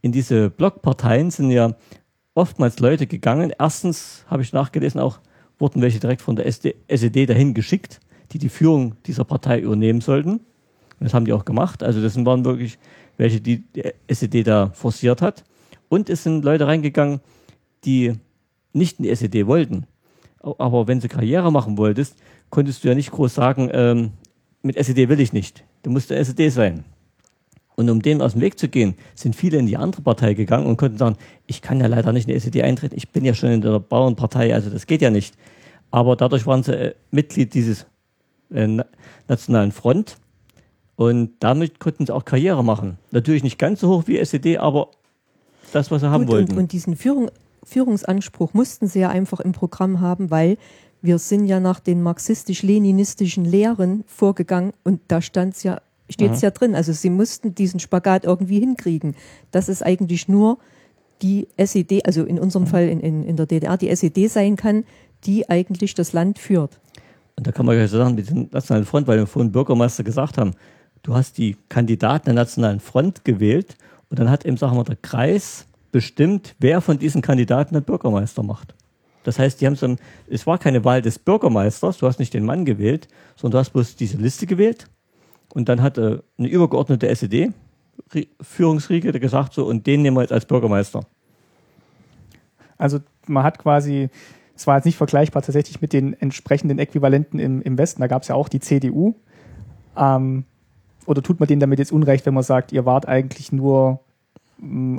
[0.02, 1.76] in diese Blockparteien sind ja
[2.34, 3.54] oftmals Leute gegangen.
[3.60, 5.20] Erstens habe ich nachgelesen, auch
[5.60, 8.00] wurden welche direkt von der SD, SED dahin geschickt,
[8.32, 10.40] die die Führung dieser Partei übernehmen sollten.
[11.00, 11.84] Das haben die auch gemacht.
[11.84, 12.80] Also das waren wirklich
[13.18, 15.44] welche, die die SED da forciert hat.
[15.88, 17.22] Und es sind Leute reingegangen,
[17.86, 18.16] die
[18.74, 19.86] nicht in die SED wollten.
[20.42, 22.16] Aber wenn du Karriere machen wolltest,
[22.50, 24.12] konntest du ja nicht groß sagen, ähm,
[24.62, 25.64] mit SED will ich nicht.
[25.84, 26.84] Du musst der SED sein.
[27.76, 30.66] Und um dem aus dem Weg zu gehen, sind viele in die andere Partei gegangen
[30.66, 33.34] und konnten sagen, ich kann ja leider nicht in die SED eintreten, ich bin ja
[33.36, 35.36] schon in der Bauernpartei, also das geht ja nicht.
[35.92, 37.86] Aber dadurch waren sie äh, Mitglied dieses
[38.52, 38.86] äh, Na-
[39.28, 40.18] Nationalen Front
[40.96, 42.98] und damit konnten sie auch Karriere machen.
[43.12, 44.90] Natürlich nicht ganz so hoch wie SED, aber
[45.72, 46.54] das, was sie haben wollten.
[46.54, 47.30] und, und diesen Führung,
[47.68, 50.58] Führungsanspruch mussten sie ja einfach im Programm haben, weil
[51.02, 56.76] wir sind ja nach den marxistisch-leninistischen Lehren vorgegangen und da stand's ja, steht's ja drin.
[56.76, 59.16] Also sie mussten diesen Spagat irgendwie hinkriegen.
[59.52, 60.58] Das ist eigentlich nur
[61.22, 64.86] die SED, also in unserem Fall in, in, in der DDR, die SED sein kann,
[65.26, 66.80] die eigentlich das Land führt.
[67.36, 70.04] Und da kann man ja so sagen, mit dem Nationalen Front, weil wir vorhin Bürgermeister
[70.04, 70.54] gesagt haben,
[71.04, 73.78] du hast die Kandidaten der Nationalen Front gewählt
[74.10, 78.44] und dann hat eben, sagen wir, der Kreis bestimmt, wer von diesen Kandidaten den Bürgermeister
[78.44, 78.76] macht.
[79.24, 79.98] Das heißt, die haben so, ein-
[80.30, 83.72] es war keine Wahl des Bürgermeisters, du hast nicht den Mann gewählt, sondern du hast
[83.72, 84.86] bloß diese Liste gewählt
[85.56, 90.46] und dann hat äh, eine übergeordnete SED-Führungsriege gesagt so, und den nehmen wir jetzt als
[90.46, 91.02] Bürgermeister.
[92.78, 94.10] Also man hat quasi,
[94.56, 98.22] es war jetzt nicht vergleichbar tatsächlich mit den entsprechenden Äquivalenten im, im Westen, da gab
[98.22, 99.16] es ja auch die CDU.
[99.98, 100.46] Ähm,
[101.08, 104.02] oder tut man denen damit jetzt Unrecht, wenn man sagt, ihr wart eigentlich nur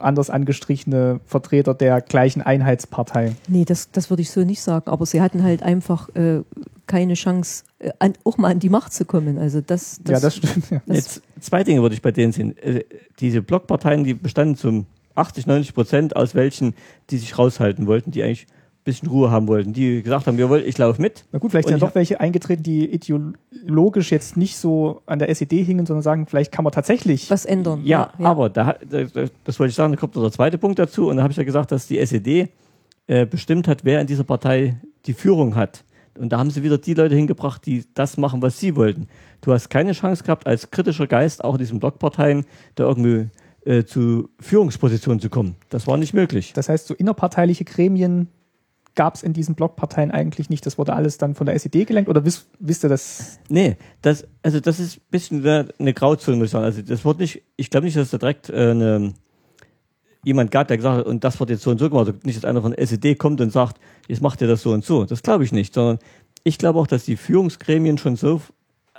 [0.01, 3.35] anders angestrichene Vertreter der gleichen Einheitspartei?
[3.49, 4.88] Nee, das, das würde ich so nicht sagen.
[4.88, 6.42] Aber sie hatten halt einfach äh,
[6.87, 9.37] keine Chance, äh, an, auch mal an die Macht zu kommen.
[9.38, 10.71] Also das, das, ja, das stimmt.
[10.71, 10.81] Ja.
[10.87, 12.57] Das- Jetzt zwei Dinge würde ich bei denen sehen.
[12.59, 12.85] Äh,
[13.21, 16.75] Diese Blockparteien, die bestanden zum 80, 90 Prozent aus welchen,
[17.11, 18.47] die sich raushalten wollten, die eigentlich
[18.88, 21.27] bisschen Ruhe haben wollten, die gesagt haben, wir wollen, ich laufe mit.
[21.31, 25.18] Na gut, vielleicht Und sind ja doch welche eingetreten, die ideologisch jetzt nicht so an
[25.18, 27.31] der SED hingen, sondern sagen, vielleicht kann man tatsächlich.
[27.31, 27.83] was ändern.
[27.85, 29.05] Ja, aber da, da,
[29.44, 31.09] das wollte ich sagen, da kommt noch der zweite Punkt dazu.
[31.09, 32.48] Und da habe ich ja gesagt, dass die SED
[33.07, 35.85] äh, bestimmt hat, wer in dieser Partei die Führung hat.
[36.18, 39.07] Und da haben sie wieder die Leute hingebracht, die das machen, was sie wollten.
[39.42, 43.29] Du hast keine Chance gehabt, als kritischer Geist auch in diesen Blockparteien da irgendwie
[43.64, 45.57] äh, zu Führungspositionen zu kommen.
[45.68, 46.53] Das war nicht möglich.
[46.55, 48.29] Das heißt, so innerparteiliche Gremien
[48.99, 50.67] gab es in diesen Blockparteien eigentlich nicht.
[50.67, 53.39] Das wurde alles dann von der SED gelenkt oder wisst, wisst ihr das?
[53.49, 56.65] Nee, das, also das ist ein bisschen eine Grauzone, muss ich sagen.
[56.65, 59.15] Also das wurde nicht, ich glaube nicht, dass da direkt äh, eine,
[60.25, 62.09] jemand gab, der gesagt hat, und das wird jetzt so und so gemacht.
[62.09, 64.73] Also nicht, dass einer von der SED kommt und sagt, jetzt macht ihr das so
[64.73, 65.05] und so.
[65.05, 66.01] Das glaube ich nicht, sondern
[66.43, 68.41] ich glaube auch, dass die Führungsgremien schon so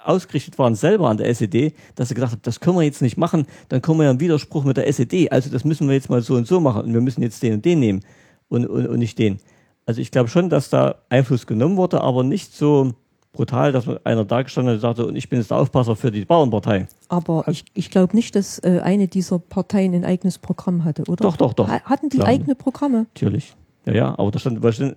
[0.01, 3.17] ausgerichtet waren selber an der SED, dass sie gesagt haben, das können wir jetzt nicht
[3.17, 5.29] machen, dann kommen wir ja im Widerspruch mit der SED.
[5.29, 7.55] Also das müssen wir jetzt mal so und so machen und wir müssen jetzt den
[7.55, 7.99] und den nehmen
[8.47, 9.41] und, und, und nicht den.
[9.89, 12.91] Also ich glaube schon, dass da Einfluss genommen wurde, aber nicht so
[13.33, 16.11] brutal, dass einer da gestanden hat und sagte, und ich bin jetzt der Aufpasser für
[16.11, 16.85] die Bauernpartei.
[17.07, 21.23] Aber ich, ich glaube nicht, dass äh, eine dieser Parteien ein eigenes Programm hatte, oder?
[21.23, 21.67] Doch, doch, doch.
[21.67, 22.29] Ha- Hatten die Klar.
[22.29, 23.07] eigene Programme?
[23.15, 23.55] Natürlich.
[23.87, 24.95] Ja, ja, aber da stand, aber da stand,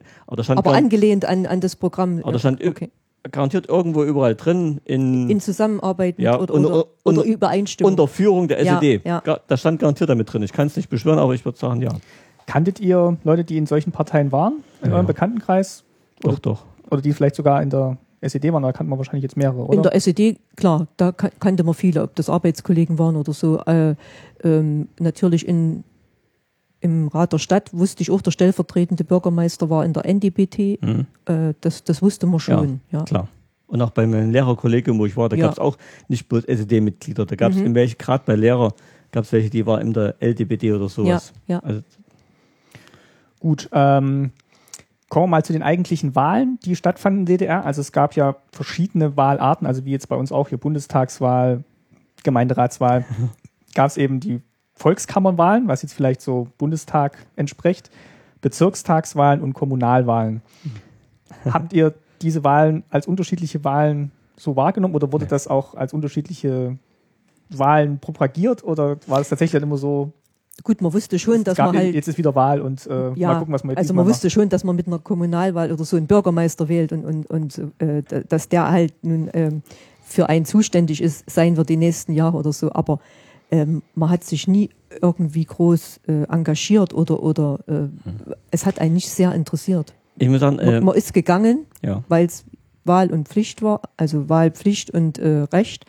[0.58, 2.18] aber stand, angelehnt an, an das Programm.
[2.22, 2.90] aber da stand äh, okay.
[3.30, 7.92] garantiert irgendwo überall drin in, In Zusammenarbeit mit Ja, oder, und- oder, und- oder Übereinstimmung.
[7.92, 9.06] unter Führung der Ja, SED.
[9.06, 9.22] ja.
[9.46, 10.42] Da stand garantiert damit drin.
[10.42, 11.88] Ich kann es nicht beschwören, aber ich würde sagen, ja.
[12.46, 14.94] Kanntet ihr Leute, die in solchen Parteien waren, in Ja.
[14.96, 15.84] eurem Bekanntenkreis?
[16.20, 16.64] Doch, doch.
[16.90, 18.62] Oder die vielleicht sogar in der SED waren?
[18.62, 19.74] Da kannte man wahrscheinlich jetzt mehrere, oder?
[19.74, 23.58] In der SED, klar, da kan- kannte man viele, ob das Arbeitskollegen waren oder so.
[23.64, 23.94] Äh,
[24.44, 25.84] ähm, natürlich in,
[26.80, 30.78] im Rat der Stadt wusste ich auch, der stellvertretende Bürgermeister war in der NDBT.
[30.82, 31.06] Mhm.
[31.26, 32.80] Äh, das, das wusste man schon.
[32.90, 33.28] Ja, Klar.
[33.68, 35.46] Und auch bei meinem Lehrerkollegium, wo ich war, da Ja.
[35.46, 35.78] gab es auch
[36.08, 37.24] nicht bloß SED-Mitglieder.
[37.24, 37.66] Da gab es Mhm.
[37.66, 38.74] in welche, gerade bei Lehrer,
[39.12, 41.32] gab es welche, die waren in der LDBD oder ja, sowas.
[41.46, 41.58] ja.
[41.60, 41.80] Also,
[43.42, 44.30] Gut, ähm,
[45.08, 47.66] kommen wir mal zu den eigentlichen Wahlen, die stattfanden in der DDR.
[47.66, 51.64] Also es gab ja verschiedene Wahlarten, also wie jetzt bei uns auch hier Bundestagswahl,
[52.22, 53.04] Gemeinderatswahl,
[53.74, 54.42] gab es eben die
[54.74, 57.90] Volkskammerwahlen, was jetzt vielleicht so Bundestag entspricht,
[58.42, 60.40] Bezirkstagswahlen und Kommunalwahlen.
[61.44, 66.78] Habt ihr diese Wahlen als unterschiedliche Wahlen so wahrgenommen oder wurde das auch als unterschiedliche
[67.50, 70.12] Wahlen propagiert oder war das tatsächlich dann immer so,
[70.62, 71.94] Gut, man wusste schon, es dass man halt.
[71.94, 74.14] jetzt ist wieder Wahl und äh, Ja, mal gucken, was man jetzt also man macht.
[74.14, 77.58] wusste schon, dass man mit einer Kommunalwahl oder so einen Bürgermeister wählt und, und, und
[77.78, 79.62] äh, da- dass der halt nun ähm,
[80.04, 82.72] für einen zuständig ist, sein wird die nächsten Jahre oder so.
[82.72, 83.00] Aber
[83.50, 84.70] ähm, man hat sich nie
[85.00, 87.88] irgendwie groß äh, engagiert oder, oder äh,
[88.50, 89.94] es hat einen nicht sehr interessiert.
[90.18, 92.02] ich muss sagen, äh, Man, man ist gegangen, ja.
[92.08, 92.44] weil es
[92.84, 95.86] Wahl und Pflicht war, also Wahlpflicht und äh, Recht,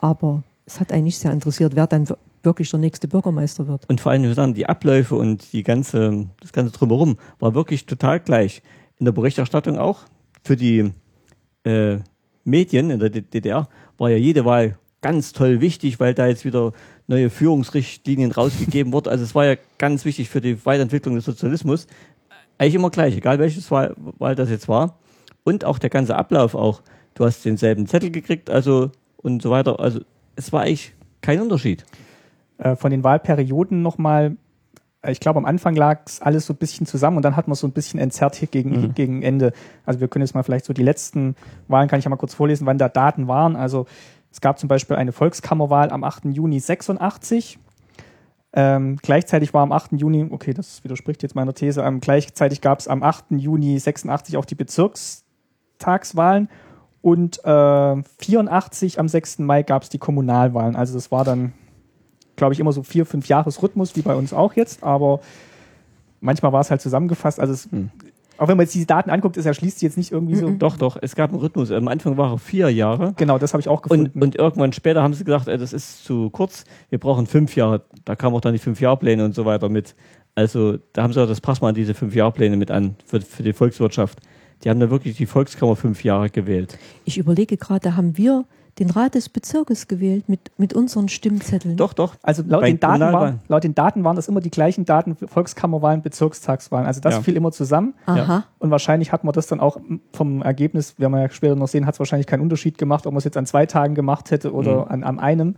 [0.00, 2.06] aber es hat einen nicht sehr interessiert, wer dann
[2.44, 3.88] wirklich der nächste Bürgermeister wird.
[3.88, 7.86] Und vor allem, muss sagen, die Abläufe und die ganze, das ganze Drumherum war wirklich
[7.86, 8.62] total gleich.
[8.98, 10.00] In der Berichterstattung auch.
[10.42, 10.92] Für die
[11.64, 11.98] äh,
[12.44, 16.72] Medien in der DDR war ja jede Wahl ganz toll wichtig, weil da jetzt wieder
[17.06, 19.08] neue Führungsrichtlinien rausgegeben wurden.
[19.08, 21.86] Also es war ja ganz wichtig für die Weiterentwicklung des Sozialismus.
[22.56, 24.98] Eigentlich immer gleich, egal welches Wahl, Wahl das jetzt war.
[25.42, 26.82] Und auch der ganze Ablauf auch.
[27.14, 29.78] Du hast denselben Zettel gekriegt, also und so weiter.
[29.78, 30.00] Also
[30.36, 31.84] es war eigentlich kein Unterschied.
[32.64, 34.36] Äh, von den Wahlperioden nochmal,
[35.02, 37.46] äh, ich glaube, am Anfang lag es alles so ein bisschen zusammen und dann hat
[37.46, 38.94] man so ein bisschen entzerrt hier gegen, Mhm.
[38.94, 39.52] gegen Ende.
[39.86, 41.36] Also wir können jetzt mal vielleicht so die letzten
[41.68, 43.54] Wahlen, kann ich ja mal kurz vorlesen, wann da Daten waren.
[43.54, 43.86] Also
[44.32, 46.24] es gab zum Beispiel eine Volkskammerwahl am 8.
[46.32, 47.58] Juni 86.
[48.56, 49.92] Ähm, gleichzeitig war am 8.
[50.00, 53.32] Juni, okay, das widerspricht jetzt meiner These, ähm, gleichzeitig gab es am 8.
[53.38, 56.48] Juni 86 auch die Bezirkstagswahlen
[57.02, 59.40] und äh, 84 am 6.
[59.40, 60.76] Mai gab es die Kommunalwahlen.
[60.76, 61.52] Also das war dann
[62.36, 65.20] glaube ich, immer so vier, fünf Jahresrhythmus, wie bei uns auch jetzt, aber
[66.20, 67.38] manchmal war es halt zusammengefasst.
[67.40, 67.90] Also es, Hm.
[68.38, 70.50] auch wenn man jetzt diese Daten anguckt, ist erschließt sie jetzt nicht irgendwie so.
[70.50, 71.70] Doch, doch, es gab einen Rhythmus.
[71.70, 73.12] Am Anfang war er vier Jahre.
[73.16, 74.10] Genau, das habe ich auch gefunden.
[74.14, 77.54] Und, und irgendwann später haben sie gesagt, äh, das ist zu kurz, wir brauchen fünf
[77.56, 77.82] Jahre.
[78.04, 79.94] Da kamen auch dann die Fünf-Jahr-Pläne und so weiter mit.
[80.34, 83.42] Also da haben sie gesagt, das passt mal an diese Fünf-Jahr-Pläne mit an für, für
[83.44, 84.18] die Volkswirtschaft.
[84.64, 86.78] Die haben da wirklich die Volkskammer fünf Jahre gewählt.
[87.04, 88.44] Ich überlege gerade, da haben wir
[88.78, 91.76] den Rat des Bezirkes gewählt mit, mit unseren Stimmzetteln.
[91.76, 92.16] Doch, doch.
[92.22, 95.16] also laut bei den, Daten waren, laut den Daten waren das immer die gleichen Daten
[95.16, 96.86] Volkskammerwahlen, Bezirkstagswahlen.
[96.86, 97.22] Also das Ja.
[97.22, 97.94] fiel immer zusammen.
[98.06, 98.44] Aha.
[98.58, 99.78] Und wahrscheinlich hat man das dann auch
[100.12, 103.12] vom Ergebnis, werden wir ja später noch sehen, hat es wahrscheinlich keinen Unterschied gemacht, ob
[103.12, 104.90] man es jetzt an zwei Tagen gemacht hätte oder Mhm.
[104.92, 105.56] an, an einem.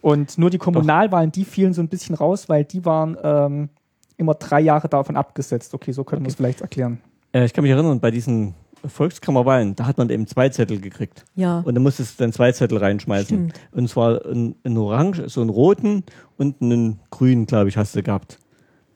[0.00, 3.68] Und nur die Kommunalwahlen, die fielen so ein bisschen raus, weil die waren ähm,
[4.16, 5.74] immer drei Jahre davon abgesetzt.
[5.74, 7.00] Okay, so könnte man es vielleicht erklären.
[7.32, 8.54] Äh, ich kann mich erinnern, bei diesen
[8.86, 11.24] Volkskammerwahlen, da hat man eben zwei Zettel gekriegt.
[11.34, 11.60] Ja.
[11.60, 13.26] Und dann musstest du dann zwei Zettel reinschmeißen.
[13.50, 13.60] Stimmt.
[13.72, 16.04] Und zwar einen, einen Orange, so einen roten
[16.36, 18.38] und einen grünen, glaube ich, hast du gehabt.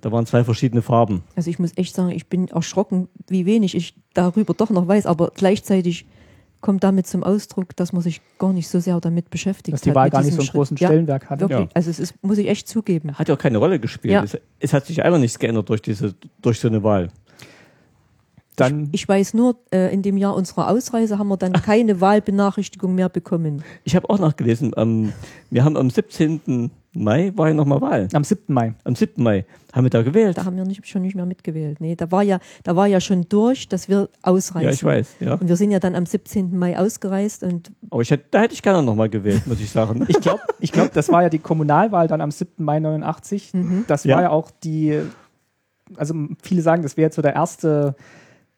[0.01, 1.25] Da waren zwei verschiedene Farben.
[1.35, 5.07] Also ich muss echt sagen, ich bin erschrocken, wie wenig ich darüber doch noch weiß,
[5.07, 6.07] aber gleichzeitig
[6.61, 9.91] kommt damit zum Ausdruck, dass man sich gar nicht so sehr damit beschäftigt Dass die
[9.91, 10.89] hat, Wahl mit gar nicht so einen großen Schritt.
[10.89, 11.43] Stellenwert hatte.
[11.43, 11.69] Wirklich, Ja.
[11.75, 13.15] also es ist, muss ich echt zugeben.
[13.15, 14.13] Hat ja auch keine Rolle gespielt.
[14.15, 14.23] Ja.
[14.25, 17.11] Es, es hat sich einfach nichts geändert durch, diese, durch so eine Wahl.
[18.61, 18.89] Dann.
[18.93, 23.09] Ich weiß nur, äh, in dem Jahr unserer Ausreise haben wir dann keine Wahlbenachrichtigung mehr
[23.09, 23.63] bekommen.
[23.85, 25.13] Ich habe auch nachgelesen, ähm,
[25.51, 26.71] wir haben am 17.
[26.95, 28.09] Mai war ja nochmal Wahl.
[28.13, 28.53] Am 7.
[28.53, 28.75] Mai.
[28.83, 29.23] Am 7.
[29.23, 30.37] Mai haben wir da gewählt.
[30.39, 31.81] Da haben wir nicht, schon nicht mehr mitgewählt.
[31.81, 34.65] Nee, da war ja, da war ja schon durch, dass wir ausreisen.
[34.67, 35.35] Ja, ich weiß, ja.
[35.35, 36.59] Und wir sind ja dann am 17.
[36.59, 40.07] Mai ausgereist und Aber ich hätte, da hätte ich gerne nochmal gewählt, muss ich sagen.
[40.09, 42.65] Ich glaube, ich glaub, das war ja die Kommunalwahl dann am 7.
[42.65, 43.53] Mai 89.
[43.87, 44.17] Das Ja.
[44.17, 44.99] war ja auch die,
[45.97, 47.95] also viele sagen, das wäre jetzt so der erste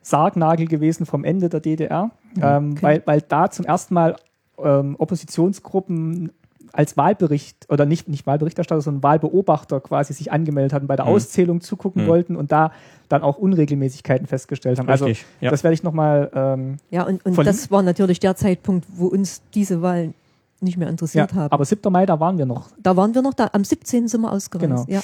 [0.02, 2.10] Sargnagel gewesen vom Ende der DDR,
[2.40, 2.82] ähm, Okay.
[2.82, 4.16] weil, weil da zum ersten Mal
[4.62, 6.32] ähm, Oppositionsgruppen
[6.72, 11.12] als Wahlbericht oder nicht, nicht Wahlberichterstatter, sondern Wahlbeobachter quasi sich angemeldet hatten, bei der Mhm.
[11.12, 12.08] Auszählung zugucken Mhm.
[12.08, 12.70] wollten und da
[13.08, 14.88] dann auch Unregelmäßigkeiten festgestellt haben.
[14.88, 15.50] Also Richtig, ja.
[15.50, 19.42] das werde ich nochmal ähm, ja, und, und das war natürlich der Zeitpunkt, wo uns
[19.52, 20.14] diese Wahl
[20.60, 21.50] nicht mehr ja, interessiert haben.
[21.50, 21.90] aber 7.
[21.92, 22.68] Mai, da waren wir noch.
[22.80, 24.06] da waren wir noch da, am 17.
[24.06, 24.68] sind wir ausgereist.
[24.68, 24.84] Genau.
[24.86, 25.00] Ja.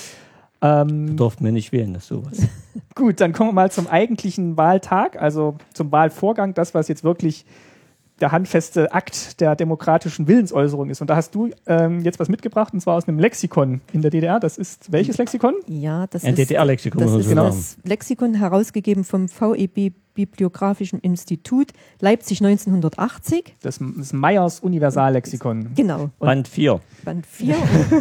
[0.62, 2.38] Ähm, Durften wir nicht wählen, das ist sowas.
[2.94, 7.44] Gut, dann kommen wir mal zum eigentlichen Wahltag, also zum Wahlvorgang, das, was jetzt wirklich
[8.20, 11.02] der handfeste Akt der demokratischen Willensäußerung ist.
[11.02, 14.10] Und da hast du ähm, jetzt was mitgebracht, und zwar aus einem Lexikon in der
[14.10, 14.40] DDR.
[14.40, 15.54] Das ist welches Lexikon?
[15.66, 17.36] Ja, das Ein ist, DDR-Lexikon, das, ist sagen.
[17.36, 23.54] das Lexikon herausgegeben vom VEB Bibliographischen Institut Leipzig 1980.
[23.60, 25.74] Das ist Meyers Universallexikon.
[25.76, 26.80] Genau, Band 4.
[27.04, 27.54] Band 4.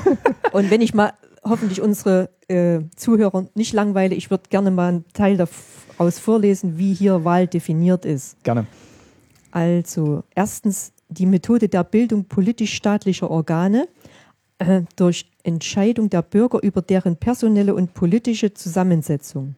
[0.53, 1.11] Und wenn ich mal
[1.47, 6.93] hoffentlich unsere äh, Zuhörer nicht langweile, ich würde gerne mal einen Teil daraus vorlesen, wie
[6.93, 8.41] hier Wahl definiert ist.
[8.43, 8.65] Gerne.
[9.51, 13.87] Also erstens die Methode der Bildung politisch-staatlicher Organe
[14.59, 19.55] äh, durch Entscheidung der Bürger über deren personelle und politische Zusammensetzung.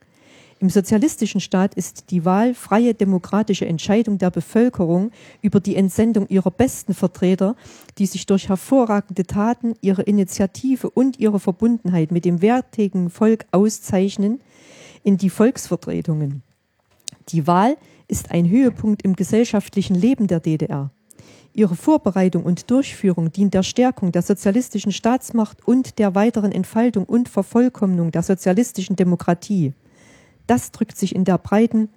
[0.60, 5.12] Im sozialistischen Staat ist die Wahl freie demokratische Entscheidung der Bevölkerung
[5.44, 7.56] über die Entsendung ihrer besten Vertreter,
[8.00, 14.42] die sich durch hervorragende Taten, ihre Initiative und ihre Verbundenheit mit dem wertigen Volk auszeichnen,
[15.04, 16.42] in die Volksvertretungen.
[17.30, 20.90] Die Wahl ist ein Höhepunkt im gesellschaftlichen Leben der DDR.
[21.54, 27.30] Ihre Vorbereitung und Durchführung dient der Stärkung der sozialistischen Staatsmacht und der weiteren Entfaltung und
[27.30, 29.74] Vervollkommnung der sozialistischen Demokratie.
[30.48, 31.90] Das drückt sich in der breiten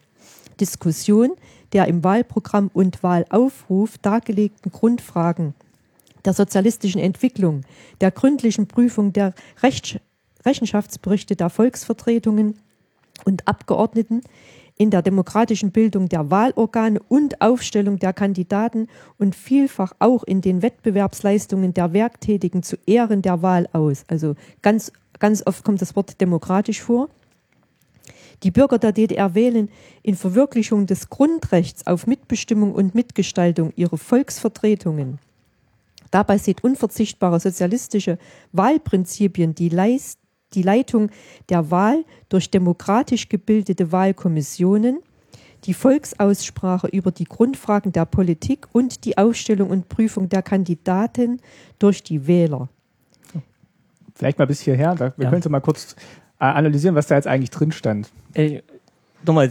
[0.60, 1.30] Diskussion
[1.72, 5.54] der im Wahlprogramm und Wahlaufruf dargelegten Grundfragen
[6.24, 7.62] der sozialistischen Entwicklung,
[8.00, 10.00] der gründlichen Prüfung der Recht
[10.44, 12.58] Rechenschaftsberichte der Volksvertretungen
[13.24, 14.22] und Abgeordneten,
[14.78, 20.62] in der demokratischen Bildung der Wahlorgane und Aufstellung der Kandidaten und vielfach auch in den
[20.62, 24.04] Wettbewerbsleistungen der Werktätigen zu Ehren der Wahl aus.
[24.08, 27.10] Also ganz, ganz oft kommt das Wort demokratisch vor.
[28.42, 29.68] Die Bürger der DDR wählen
[30.02, 35.18] in Verwirklichung des Grundrechts auf Mitbestimmung und Mitgestaltung ihre Volksvertretungen.
[36.10, 38.18] Dabei sind unverzichtbare sozialistische
[38.52, 40.18] Wahlprinzipien die, Leist
[40.54, 41.10] die Leitung
[41.48, 44.98] der Wahl durch demokratisch gebildete Wahlkommissionen,
[45.64, 51.40] die Volksaussprache über die Grundfragen der Politik und die Aufstellung und Prüfung der Kandidaten
[51.78, 52.68] durch die Wähler.
[54.14, 54.94] Vielleicht mal bis hierher.
[54.94, 55.30] Da, wir Ja.
[55.30, 55.94] können so mal kurz
[56.40, 58.10] analysieren, was da jetzt eigentlich drin stand.
[58.34, 58.62] Ey,
[59.24, 59.50] nochmal,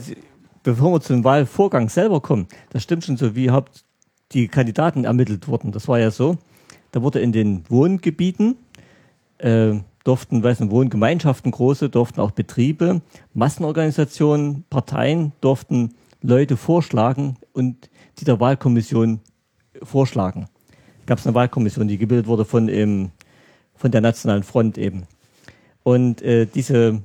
[0.63, 3.83] bevor wir zum Wahlvorgang selber kommen, das stimmt schon so, wie überhaupt
[4.31, 5.71] die Kandidaten ermittelt wurden.
[5.71, 6.37] Das war ja so,
[6.91, 8.55] da wurde in den Wohngebieten,
[9.37, 13.01] äh, durften, weiß nicht, Wohngemeinschaften große, durften auch Betriebe,
[13.33, 19.19] Massenorganisationen, Parteien durften Leute vorschlagen und die der Wahlkommission
[19.83, 20.47] vorschlagen.
[21.05, 23.11] Gab es eine Wahlkommission, die gebildet wurde von, ähm,
[23.75, 25.03] von der Nationalen Front eben.
[25.89, 27.01] Und äh, diese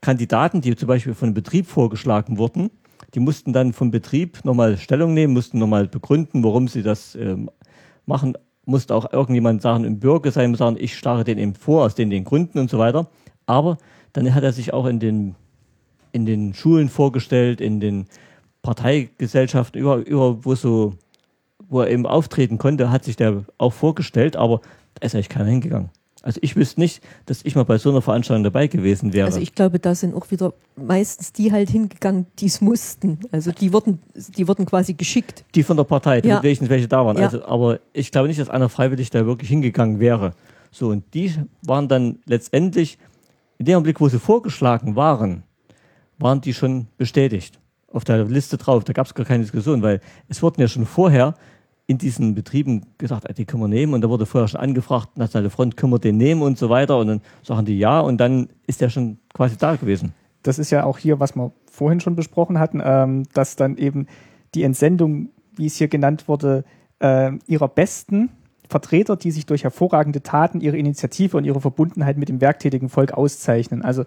[0.00, 2.72] Kandidaten, die zum Beispiel von einem Betrieb vorgeschlagen wurden,
[3.14, 7.48] die mussten dann vom Betrieb nochmal Stellung nehmen, mussten nochmal begründen, warum sie das ähm,
[8.06, 8.36] machen.
[8.64, 12.10] Musste auch irgendjemand sagen, im Bürger sein, sagen, ich schlage den eben vor, aus den,
[12.10, 13.08] den Gründen und so weiter.
[13.46, 13.78] Aber
[14.14, 15.36] dann hat er sich auch in den,
[16.10, 18.06] in den Schulen vorgestellt, in den
[18.62, 20.94] Parteigesellschaften, über, über wo so,
[21.68, 24.60] wo er eben auftreten konnte, hat sich der auch vorgestellt, aber
[24.94, 25.90] da ist eigentlich keiner hingegangen.
[26.22, 29.26] Also ich wüsste nicht, dass ich mal bei so einer Veranstaltung dabei gewesen wäre.
[29.26, 33.20] Also ich glaube, da sind auch wieder meistens die halt hingegangen, die es mussten.
[33.32, 34.00] Also die wurden,
[34.36, 35.44] die wurden quasi geschickt.
[35.54, 36.22] die von der Partei, Ja.
[36.22, 37.16] damit wenigstens welche da waren.
[37.16, 37.24] Ja.
[37.24, 40.34] Also, aber ich glaube nicht, dass einer freiwillig da wirklich hingegangen wäre.
[40.70, 42.98] So, und die waren dann letztendlich,
[43.58, 45.42] in dem Augenblick, wo sie vorgeschlagen waren,
[46.18, 47.58] waren die schon bestätigt.
[47.92, 48.84] Auf der Liste drauf.
[48.84, 51.34] Da gab es gar keine Diskussion, weil es wurden ja schon vorher
[51.90, 53.94] in diesen Betrieben gesagt, ah, die können wir nehmen.
[53.94, 56.98] Und da wurde vorher schon angefragt, Nationale Front, können wir den nehmen und so weiter.
[56.98, 60.14] Und dann sagen die ja und dann ist der schon quasi da gewesen.
[60.44, 64.06] das ist ja auch hier, was wir vorhin schon besprochen hatten, ähm, dass dann eben
[64.54, 66.64] die Entsendung, wie es hier genannt wurde,
[67.00, 68.30] äh, ihrer besten
[68.68, 73.14] Vertreter, die sich durch hervorragende Taten, ihre Initiative und ihre Verbundenheit mit dem werktätigen Volk
[73.14, 73.82] auszeichnen.
[73.82, 74.04] Also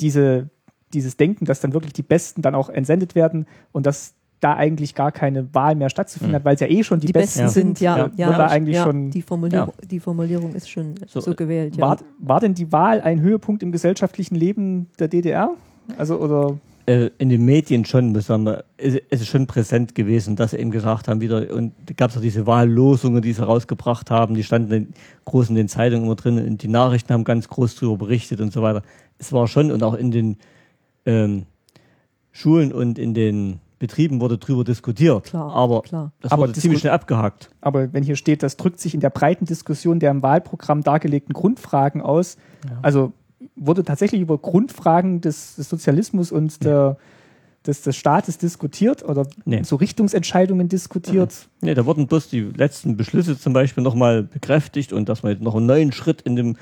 [0.00, 0.48] diese
[0.92, 4.94] dieses Denken, dass dann wirklich die Besten dann auch entsendet werden und dass da eigentlich
[4.94, 6.36] gar keine Wahl mehr stattzufinden Mhm.
[6.36, 8.76] hat, weil es ja eh schon die, Die Besten sind, ja, ja, ja, da eigentlich
[8.76, 11.76] ja, schon die, Formulierung, die Formulierung ist schon so, So, gewählt.
[11.76, 11.82] Ja.
[11.82, 15.50] war, war denn die Wahl ein Höhepunkt im gesellschaftlichen Leben der DDR?
[15.98, 20.52] Also oder Äh, in den Medien schon besonders, es es ist schon präsent gewesen, dass
[20.52, 24.10] sie eben gesagt haben, wieder, und da gab es auch diese Wahllosungen, die sie rausgebracht
[24.10, 24.88] haben, die standen in,
[25.26, 28.52] groß in den Zeitungen immer drin und die Nachrichten haben ganz groß darüber berichtet und
[28.52, 28.82] so weiter.
[29.18, 30.36] Es war schon und auch in den
[31.04, 31.44] ähm,
[32.32, 35.24] Schulen und in den Betrieben wurde drüber diskutiert.
[35.24, 36.12] Klar, aber klar.
[36.20, 37.50] das Aber wurde disku- ziemlich schnell abgehakt.
[37.62, 41.32] aber wenn hier steht, das drückt sich in der breiten Diskussion der im Wahlprogramm dargelegten
[41.32, 42.36] Grundfragen aus.
[42.82, 43.12] Also
[43.56, 46.98] wurde tatsächlich über Grundfragen des, des Sozialismus und der,
[47.66, 49.62] des, des Staates diskutiert oder Nee.
[49.62, 51.48] so Richtungsentscheidungen diskutiert.
[51.62, 55.42] Nee, da wurden bloß die letzten Beschlüsse zum Beispiel nochmal bekräftigt und dass wir jetzt
[55.42, 56.56] noch einen neuen Schritt in dem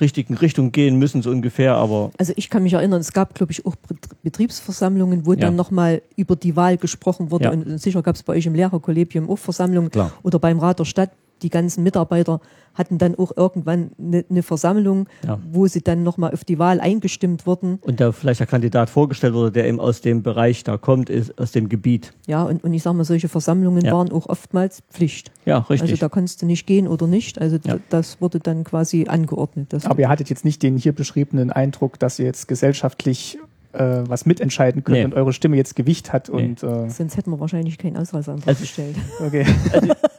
[0.00, 3.52] richtigen Richtung gehen müssen, so ungefähr, aber Also ich kann mich erinnern, es gab, glaube
[3.52, 5.40] ich, auch Bet- Betriebsversammlungen, wo Ja.
[5.40, 7.44] dann nochmal über die Wahl gesprochen wurde.
[7.44, 7.50] Ja.
[7.50, 10.12] Und sicher gab es bei euch im Lehrerkollegium auch Versammlungen Klar.
[10.22, 11.10] oder beim Rat der Stadt.
[11.42, 12.40] Die ganzen Mitarbeiter
[12.74, 15.38] hatten dann auch irgendwann eine, eine Versammlung, Ja.
[15.50, 17.78] wo sie dann nochmal auf die Wahl eingestimmt wurden.
[17.82, 21.38] und da vielleicht der Kandidat vorgestellt wurde, der eben aus dem Bereich da kommt, ist
[21.38, 22.14] aus dem Gebiet.
[22.26, 23.92] Ja, und, und ich sage mal, solche Versammlungen Ja.
[23.92, 25.30] waren auch oftmals Pflicht.
[25.44, 25.90] Ja, richtig.
[25.90, 27.40] Also da konntest du nicht gehen oder nicht.
[27.40, 27.76] Also Ja.
[27.90, 29.74] das wurde dann quasi angeordnet.
[29.84, 33.38] Aber ihr hattet jetzt nicht den hier beschriebenen Eindruck, dass ihr jetzt gesellschaftlich
[33.72, 35.04] äh, was mitentscheiden könnt Nee.
[35.04, 36.34] und eure Stimme jetzt Gewicht hat Nee.
[36.44, 38.96] und äh, Sonst hätten wir wahrscheinlich keinen Ausreiseantrag Also- gestellt.
[39.20, 39.46] okay.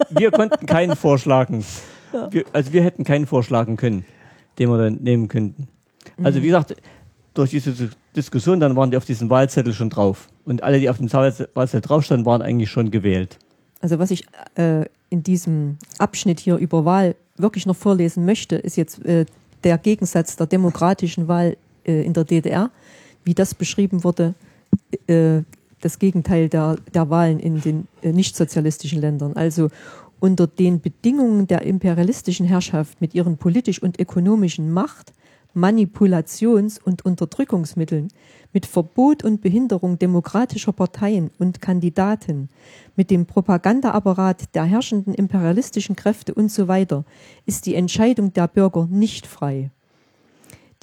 [0.09, 1.63] wir konnten keinen vorschlagen.
[2.31, 4.05] Wir, also wir hätten keinen vorschlagen können,
[4.59, 5.67] den wir dann nehmen könnten.
[6.23, 6.75] Also wie gesagt,
[7.33, 10.27] durch diese Dis- Diskussion, dann waren die auf diesem Wahlzettel schon drauf.
[10.45, 13.39] Und alle, die auf dem Wahlzettel Wahlzettel drauf standen, waren eigentlich schon gewählt.
[13.81, 18.75] Also was ich äh, in diesem Abschnitt hier über Wahl wirklich noch vorlesen möchte, ist
[18.77, 19.25] jetzt äh,
[19.63, 22.69] der Gegensatz der demokratischen Wahl äh, in der DDR,
[23.23, 24.33] wie das beschrieben wurde,
[25.07, 25.41] äh,
[25.81, 29.33] das Gegenteil der, der Wahlen in den äh, nichtsozialistischen Ländern.
[29.33, 29.69] Also
[30.19, 35.11] unter den Bedingungen der imperialistischen Herrschaft mit ihren politisch und ökonomischen Macht,
[35.53, 38.07] Manipulations- und Unterdrückungsmitteln,
[38.53, 42.49] mit Verbot und Behinderung demokratischer Parteien und Kandidaten,
[42.95, 47.03] mit dem Propagandaapparat der herrschenden imperialistischen Kräfte und so weiter,
[47.45, 49.71] ist die Entscheidung der Bürger nicht frei.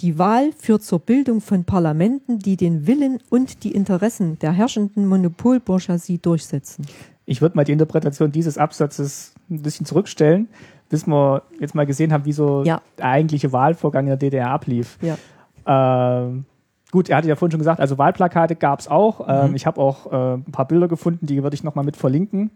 [0.00, 5.06] Die Wahl führt zur Bildung von Parlamenten, die den Willen und die Interessen der herrschenden
[5.06, 6.86] Monopolbourgeoisie durchsetzen.
[7.26, 10.48] Ich würde mal die Interpretation dieses Absatzes ein bisschen zurückstellen,
[10.88, 12.80] bis wir jetzt mal gesehen haben, wie so Ja.
[12.98, 14.98] der eigentliche Wahlvorgang in der DDR ablief.
[15.02, 15.16] Ja.
[15.66, 16.46] Ähm,
[16.90, 19.20] gut, er hatte ja vorhin schon gesagt, also Wahlplakate gab es auch.
[19.20, 19.50] Mhm.
[19.50, 22.50] Ähm, ich habe auch äh, ein paar Bilder gefunden, die würde ich nochmal mit verlinken,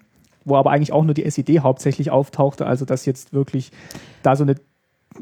[0.47, 2.67] wo aber eigentlich auch nur die SED hauptsächlich auftauchte.
[2.67, 3.71] Also dass jetzt wirklich
[4.23, 4.55] da so eine,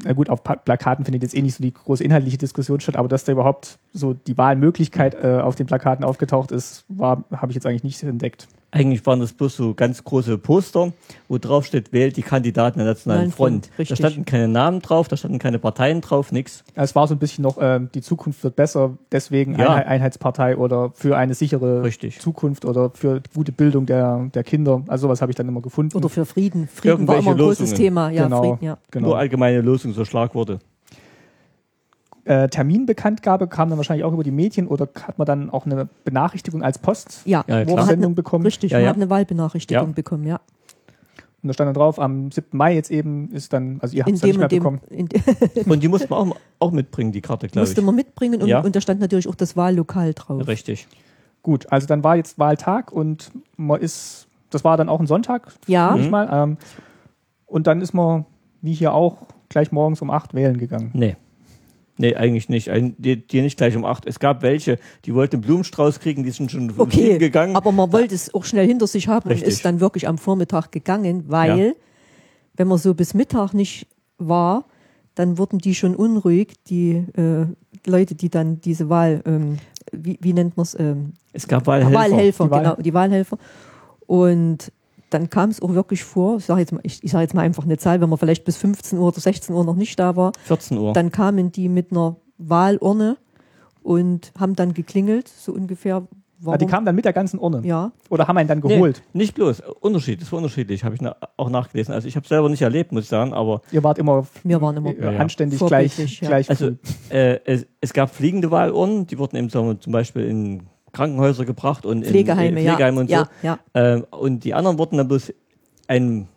[0.04, 3.08] na gut, auf Plakaten findet jetzt eh nicht so die große inhaltliche Diskussion statt, aber
[3.08, 7.54] dass da überhaupt so die Wahlmöglichkeit äh, auf den Plakaten aufgetaucht ist, war, habe ich
[7.54, 8.48] jetzt eigentlich nicht entdeckt.
[8.74, 10.92] Eigentlich waren das bloß so ganz große Poster,
[11.28, 13.68] wo drauf steht, wählt die Kandidaten der Nationalen Nein, Front.
[13.78, 13.90] Richtig.
[13.90, 16.64] Da standen keine Namen drauf, da standen keine Parteien drauf, nix.
[16.74, 19.68] Es war so ein bisschen noch, ähm, die Zukunft wird besser, deswegen Ja.
[19.68, 22.18] Einheit- Einheitspartei oder für eine sichere Richtig.
[22.20, 24.82] Zukunft oder für gute Bildung der, der Kinder.
[24.88, 25.94] Also sowas habe ich dann immer gefunden.
[25.94, 26.66] Oder für Frieden.
[26.66, 27.74] Frieden war immer ein großes.
[27.74, 28.10] Thema.
[28.10, 28.78] Ja, genau, Frieden, ja.
[28.90, 29.08] genau.
[29.08, 30.60] Nur allgemeine Losung, so Schlagworte.
[32.24, 35.88] Äh, Terminbekanntgabe kam dann wahrscheinlich auch über die Medien oder hat man dann auch eine
[36.04, 37.22] Benachrichtigung als Post?
[37.24, 37.84] Ja, Ja, klar.
[37.86, 38.44] Sendung eine, bekommen.
[38.44, 38.88] richtig, Ja, man ja.
[38.90, 39.92] hat eine Wahlbenachrichtigung Ja.
[39.92, 40.40] bekommen, ja.
[41.42, 42.56] Und da stand dann drauf, am 7.
[42.56, 45.68] Mai jetzt eben ist dann, also ihr habt es nicht dem mehr und dem bekommen.
[45.68, 47.70] Und die musste man auch, auch mitbringen, die Karte, glaube ich.
[47.70, 48.60] musste man mitbringen und, Ja.
[48.60, 50.46] und da stand natürlich auch das Wahllokal drauf.
[50.46, 50.86] Richtig.
[51.42, 55.52] Gut, also dann war jetzt Wahltag und man ist, das war dann auch ein Sonntag,
[55.66, 56.28] Ja, ich mal.
[56.30, 56.56] Ähm,
[57.46, 58.24] und dann ist man,
[58.60, 59.16] wie hier auch,
[59.48, 60.90] gleich morgens um 8 wählen gegangen.
[60.94, 61.16] Nee.
[61.98, 62.70] Nee, eigentlich nicht.
[62.98, 64.06] Die, die nicht gleich um acht.
[64.06, 67.18] Es gab welche, die wollten einen Blumenstrauß kriegen, die sind schon okay.
[67.18, 67.54] gegangen.
[67.54, 69.46] Aber man wollte es auch schnell hinter sich haben Richtig.
[69.46, 71.72] und ist dann wirklich am Vormittag gegangen, weil Ja.
[72.56, 73.86] wenn man so bis Mittag nicht
[74.18, 74.64] war,
[75.14, 77.44] dann wurden die schon unruhig, die äh,
[77.86, 79.58] Leute, die dann diese Wahl, ähm,
[79.92, 81.94] wie, wie nennt man es, ähm, es gab Wahlhelfer.
[81.98, 83.38] Wahlhelfer, Die Wahl- genau, die Wahlhelfer.
[84.06, 84.72] Und
[85.14, 87.42] dann kam es auch wirklich vor, ich sage jetzt, mal- ich, ich sag jetzt mal
[87.42, 90.16] einfach eine Zahl, wenn man vielleicht bis 15 Uhr oder 16 Uhr noch nicht da
[90.16, 90.92] war, 14 Uhr.
[90.92, 93.16] dann kamen die mit einer Wahlurne
[93.82, 96.06] und haben dann geklingelt, so ungefähr.
[96.44, 96.54] Warum?
[96.54, 97.60] Ah, die kamen dann mit der ganzen Urne.
[97.64, 99.00] ja, Oder haben einen dann Nee, geholt.
[99.12, 99.62] nicht bloß.
[99.78, 101.94] Unterschied, das war unterschiedlich, habe ich na, auch nachgelesen.
[101.94, 104.76] Also ich habe selber nicht erlebt, muss ich sagen, aber Ihr wart immer wir waren
[104.76, 104.90] immer.
[104.90, 105.20] äh, ja.
[105.20, 106.28] anständig gleich, ja.
[106.28, 106.70] gleich Also
[107.10, 110.62] äh, es, es gab fliegende Wahlurnen, die wurden eben zum Beispiel in
[110.92, 113.16] Krankenhäuser gebracht und Pflegeheime, in Pflegeheime und so.
[113.74, 115.32] Ähm, und die anderen wurden dann bloß,
[115.88, 116.28] ein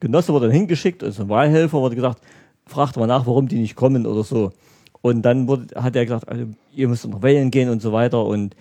[0.00, 2.20] Genosse wurde dann hingeschickt, also ein Wahlhelfer wurde gesagt,
[2.66, 4.52] fragt mal nach, warum die nicht kommen oder so.
[5.00, 8.24] Und dann wurde, hat er gesagt, also, ihr müsst noch wählen gehen und so weiter.
[8.24, 8.56] Und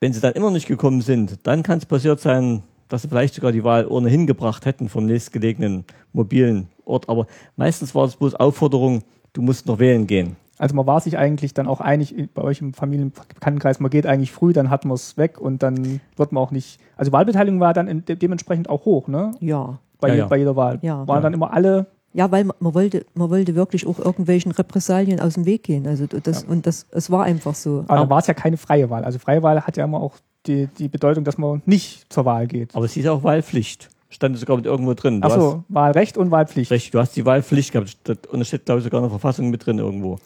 [0.00, 3.34] wenn sie dann immer nicht gekommen sind, dann kann es passiert sein, dass sie vielleicht
[3.34, 7.08] sogar die Wahlurne hingebracht hätten vom nächstgelegenen mobilen Ort.
[7.08, 9.02] Aber meistens war es bloß Aufforderung,
[9.32, 10.36] du musst noch wählen gehen.
[10.58, 14.32] Also man war sich eigentlich dann auch einig bei euch im Familienbekanntenkreis, man geht eigentlich
[14.32, 16.80] früh, dann hat man es weg und dann wird man auch nicht.
[16.96, 19.32] Also Wahlbeteiligung war dann de dementsprechend auch hoch, ne?
[19.40, 19.78] Ja.
[20.00, 20.26] Bei, Ja, ja.
[20.26, 20.78] bei jeder Wahl.
[20.82, 21.06] Ja.
[21.06, 21.86] Waren dann immer alle.
[22.12, 25.86] Ja, weil man, man wollte, man wollte wirklich auch irgendwelchen Repressalien aus dem Weg gehen.
[25.86, 27.84] Also das, und das, es war einfach so.
[27.86, 29.04] Aber dann war es ja keine freie Wahl.
[29.04, 30.14] Also freie Wahl hat ja immer auch
[30.46, 32.74] die, die Bedeutung, dass man nicht zur Wahl geht.
[32.74, 33.90] Aber es hieß auch Wahlpflicht.
[34.10, 35.22] Stand sogar mit irgendwo drin.
[35.22, 36.70] Achso, Wahlrecht und Wahlpflicht.
[36.70, 37.98] Richtig, du hast die Wahlpflicht gehabt.
[38.28, 40.18] Und es steht, glaube ich, sogar in der Verfassung mit drin irgendwo.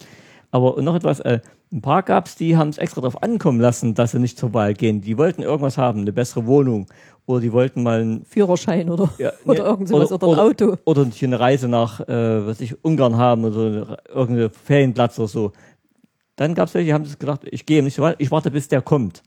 [0.52, 1.40] Aber noch etwas, äh,
[1.72, 4.52] ein paar gab es, die haben es extra darauf ankommen lassen, dass sie nicht zur
[4.52, 5.00] Wahl gehen.
[5.00, 6.86] Die wollten irgendwas haben, eine bessere Wohnung.
[7.24, 10.76] Oder die wollten mal ein, Führerschein oder, Ja, oder nee, irgend sowas oder, ein Auto.
[10.84, 15.52] Oder eine Reise nach, äh, was ich, Ungarn haben oder irgendeinen Ferienplatz oder so.
[16.36, 18.50] Dann gab es welche, die haben sich gedacht, ich gehe nicht zur Wahl, ich warte,
[18.50, 19.22] bis der kommt.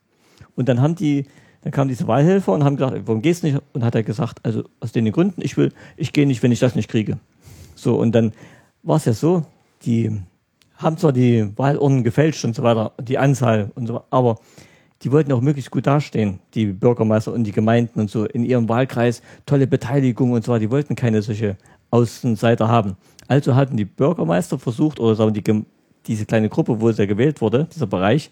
[0.56, 1.26] Und dann haben die,
[1.64, 3.62] dann kamen diese Wahlhelfer und haben gesagt, warum gehst du nicht?
[3.74, 6.60] Und hat er gesagt, also aus den Gründen, ich will, ich gehe nicht, wenn ich
[6.60, 7.18] das nicht kriege.
[7.74, 8.34] So, und dann
[8.84, 9.44] war es ja so,
[9.84, 10.22] die
[10.78, 14.38] haben zwar die Wahlurnen gefälscht und so weiter, die Anzahl und so, aber
[15.02, 18.68] die wollten auch möglichst gut dastehen, die Bürgermeister und die Gemeinden und so in ihrem
[18.70, 20.62] Wahlkreis, tolle Beteiligung und so weiter.
[20.62, 21.58] Die wollten keine solche
[21.92, 22.98] Außenseiter haben.
[23.28, 25.66] Also hatten die Bürgermeister versucht, oder sagen die,
[26.08, 28.30] diese kleine Gruppe, wo es ja gewählt wurde, dieser Bereich,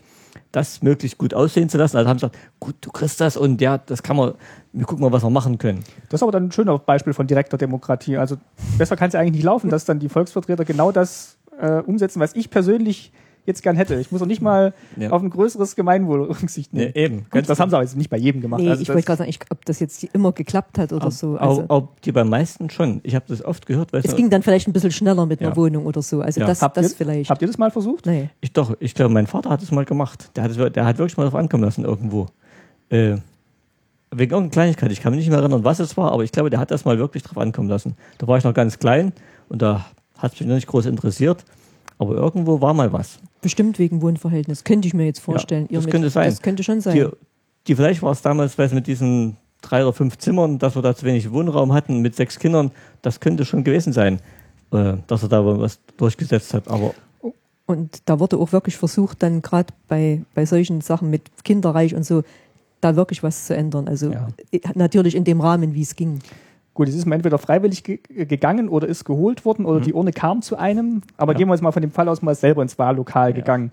[0.51, 1.97] das möglichst gut aussehen zu lassen.
[1.97, 4.33] Also haben sie gesagt, gut, du kriegst das und ja, das kann man,
[4.71, 5.83] wir gucken mal, was wir machen können.
[6.09, 8.17] Das ist aber dann ein schöner Beispiel von direkter Demokratie.
[8.17, 8.37] Also
[8.77, 12.19] besser kann es ja eigentlich nicht laufen, dass dann die Volksvertreter genau das äh, umsetzen,
[12.19, 13.11] was ich persönlich
[13.45, 13.95] jetzt gern hätte.
[13.95, 15.09] Ich muss auch nicht mal Ja.
[15.09, 16.93] auf ein größeres Gemeinwohl Rücksicht nehmen.
[16.95, 17.25] Nee, eben.
[17.29, 18.61] Gut, das haben sie aber jetzt nicht bei jedem gemacht.
[18.61, 21.35] Nee, Also ich wollte gerade sagen, ich, ob das jetzt immer geklappt hat oder so.
[21.35, 23.01] Also, auch die beim meisten schon.
[23.03, 23.89] Ich habe das oft gehört.
[23.93, 25.55] Es ging dann vielleicht ein bisschen schneller mit einer Ja.
[25.57, 26.21] Wohnung oder so.
[26.21, 26.47] Also Ja.
[26.47, 27.29] das, habt, das ihr, vielleicht.
[27.29, 28.05] habt ihr das mal versucht?
[28.05, 28.29] nee.
[28.39, 30.29] Ich doch, ich glaube, mein Vater hat es mal gemacht.
[30.37, 32.27] Der hat, es, der hat wirklich mal drauf ankommen lassen irgendwo.
[32.89, 33.17] Äh,
[34.15, 34.91] wegen irgendeiner Kleinigkeit.
[34.93, 36.85] Ich kann mich nicht mehr erinnern, was es war, aber ich glaube, der hat das
[36.85, 37.95] mal wirklich drauf ankommen lassen.
[38.19, 39.11] Da war ich noch ganz klein
[39.49, 39.85] und da
[40.23, 41.43] hat es mich noch nicht groß interessiert.
[41.99, 43.19] Aber irgendwo war mal was.
[43.41, 44.63] Bestimmt wegen Wohnverhältnis.
[44.63, 45.67] Könnte ich mir jetzt vorstellen.
[45.69, 46.29] das Ihr könnte sein.
[46.29, 46.95] Das könnte schon sein.
[46.95, 47.07] Die,
[47.67, 50.81] die vielleicht war es damals, weil es mit diesen drei oder fünf Zimmern, dass wir
[50.81, 52.71] da zu wenig Wohnraum hatten mit sechs Kindern,
[53.01, 54.19] das könnte schon gewesen sein,
[54.71, 56.67] äh, dass er da was durchgesetzt hat.
[56.67, 56.93] Aber
[57.65, 62.05] Und da wurde auch wirklich versucht, dann gerade bei, bei solchen Sachen mit Kinderreich und
[62.05, 62.23] so,
[62.81, 63.87] da wirklich was zu ändern.
[63.87, 64.27] Also Ja.
[64.51, 66.19] äh, natürlich in dem Rahmen, wie es ging.
[66.73, 70.11] Gut, es ist man entweder freiwillig ge gegangen oder ist geholt worden oder die Urne
[70.11, 71.01] kam zu einem.
[71.17, 71.37] Aber Ja.
[71.37, 73.35] gehen wir jetzt mal von dem Fall aus, ist selber ins Wahllokal Ja.
[73.35, 73.71] gegangen.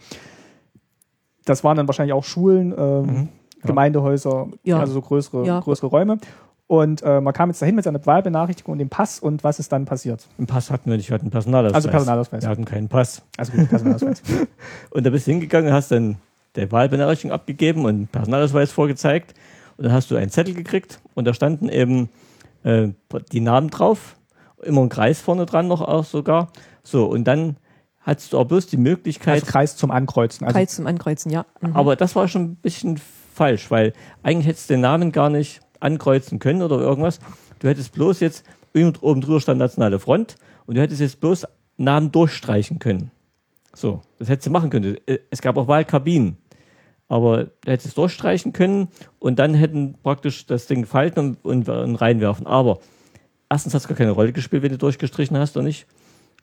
[1.45, 3.29] Das waren dann wahrscheinlich auch Schulen, ähm, Mhm.
[3.63, 3.67] Ja.
[3.67, 4.79] Gemeindehäuser, Ja.
[4.81, 5.61] also so größere, Ja.
[5.61, 6.19] größere Räume.
[6.67, 9.73] Und äh, man kam jetzt dahin mit seiner Wahlbenachrichtigung und dem Pass und was ist
[9.73, 10.27] dann passiert?
[10.39, 11.75] einen Pass hatten wir nicht, wir hatten einen Personalausweis.
[11.75, 12.43] Also Personalausweis.
[12.43, 13.23] Wir hatten keinen Pass.
[13.37, 14.23] Also gut, Personalausweis.
[14.91, 16.17] Und da bist du hingegangen, hast dann
[16.55, 19.35] der Wahlbenachrichtigung abgegeben und einen Personalausweis vorgezeigt.
[19.79, 22.09] Und dann hast du einen Zettel gekriegt und da standen eben
[22.63, 22.89] äh,
[23.33, 24.17] die Namen drauf,
[24.63, 26.53] immer ein Kreis vorne dran noch auch sogar.
[26.83, 27.57] So, und dann
[28.01, 30.47] hattest du auch bloß die Möglichkeit, also Kreis zum Ankreuzen.
[30.47, 31.47] Also Kreis zum Ankreuzen, ja.
[31.61, 31.77] Mhm.
[31.77, 33.01] aber das war schon ein bisschen
[33.35, 33.93] falsch, weil
[34.23, 37.21] eigentlich hättest du den Namen gar nicht ankreuzen können oder irgendwas.
[37.59, 38.45] Du hättest bloß jetzt,
[38.75, 40.37] oben drüber stand Nationale Front
[40.67, 41.47] und du hättest jetzt bloß
[41.77, 43.11] Namen durchstreichen können.
[43.75, 44.97] So, das hättest du machen können.
[45.07, 46.37] Äh, Es gab auch Wahlkabinen.
[47.11, 48.87] Aber du hättest es durchstreichen können
[49.19, 52.47] und dann hätten praktisch das Ding falten und, und, reinwerfen.
[52.47, 52.79] Aber
[53.51, 55.89] erstens hat es gar keine Rolle gespielt, wenn du durchgestrichen hast oder nicht.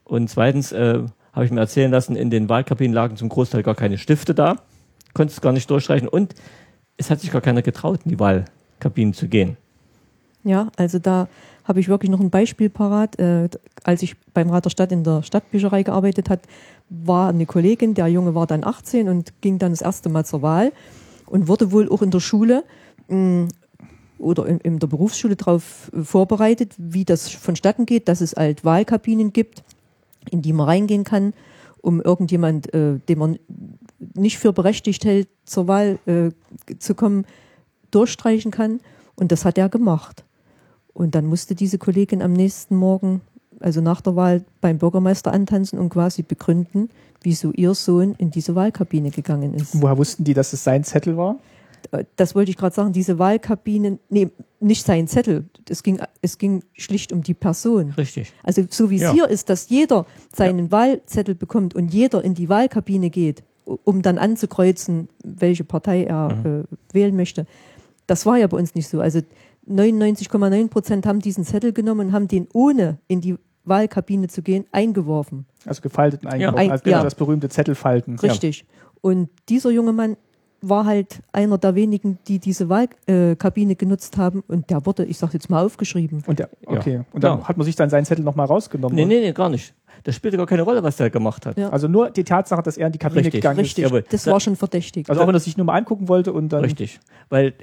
[0.03, 3.75] Und zweitens äh, habe ich mir erzählen lassen, in den Wahlkabinen lagen zum Großteil gar
[3.75, 4.57] keine Stifte da.
[5.13, 6.09] Konntest gar nicht durchstreichen.
[6.09, 6.35] Und
[6.97, 9.55] es hat sich gar keiner getraut, in die Wahlkabinen zu gehen.
[10.43, 11.29] Ja, also da
[11.63, 13.17] habe ich wirklich noch ein Beispiel parat.
[13.19, 13.47] Äh,
[13.83, 16.41] als ich beim Rat der Stadt in der Stadtbücherei gearbeitet hat,
[16.89, 20.41] war eine Kollegin, der Junge war dann 18 und ging dann das erste Mal zur
[20.41, 20.71] Wahl
[21.25, 22.63] und wurde wohl auch in der Schule
[23.07, 23.49] mh,
[24.17, 29.33] oder in, in der Berufsschule darauf vorbereitet, wie das vonstatten geht, dass es halt Wahlkabinen
[29.33, 29.63] gibt,
[30.31, 31.33] in die man reingehen kann,
[31.81, 33.39] um irgendjemand, äh, den man
[34.13, 36.31] nicht für berechtigt hält, zur Wahl äh,
[36.79, 37.25] zu kommen,
[37.91, 38.79] durchstreichen kann.
[39.15, 40.23] Und das hat er gemacht.
[40.93, 43.21] Und dann musste diese Kollegin am nächsten Morgen,
[43.59, 46.89] also nach der Wahl, beim Bürgermeister antanzen und quasi begründen,
[47.21, 49.81] wieso ihr Sohn in diese Wahlkabine gegangen ist.
[49.81, 51.37] woher wussten die, dass es sein Zettel war?
[51.91, 54.29] Äh, Das wollte ich gerade sagen, diese Wahlkabinen, nee,
[54.59, 57.91] nicht sein Zettel, es ging, es ging schlicht um die Person.
[57.97, 58.33] Richtig.
[58.43, 59.13] Also so wie es Ja.
[59.13, 60.05] hier ist, dass jeder
[60.35, 63.43] seinen Wahlzettel bekommt und jeder in die Wahlkabine geht,
[63.83, 66.45] um dann anzukreuzen, welche Partei er Mhm.
[66.45, 67.45] äh, wählen möchte.
[68.07, 69.01] Das war ja bei uns nicht so.
[69.01, 69.19] Also
[69.69, 74.65] 99,9 Prozent haben diesen Zettel genommen und haben den ohne in die Wahlkabine zu gehen,
[74.71, 75.45] eingeworfen.
[75.65, 77.03] Also gefalteten eingeworfen, Ein- als genau ja.
[77.03, 78.17] das berühmte Zettelfalten.
[78.19, 78.65] Richtig.
[79.01, 80.15] Und dieser junge Mann
[80.61, 85.17] war halt einer der wenigen, die diese Wahlkabine äh, genutzt haben und der wurde, ich
[85.17, 86.23] sag jetzt mal, aufgeschrieben.
[86.25, 86.77] Und der, Ja.
[86.77, 87.01] okay.
[87.11, 87.47] Und dann Ja.
[87.47, 88.95] hat man sich dann seinen Zettel nochmal rausgenommen.
[88.95, 89.73] Nee, nee, nee, gar nicht.
[90.03, 91.57] Das spielte gar keine Rolle, was der gemacht hat.
[91.57, 91.69] Ja.
[91.69, 93.41] Also nur die Tatsache, dass er in die Kabine Richtig.
[93.41, 94.03] gegangen Richtig, jawohl.
[94.09, 95.03] das Da- war schon verdächtig.
[95.03, 95.09] ist.
[95.09, 96.61] Also auch wenn er sich nur mal angucken wollte und dann.
[96.63, 96.99] Richtig.
[97.29, 97.53] Weil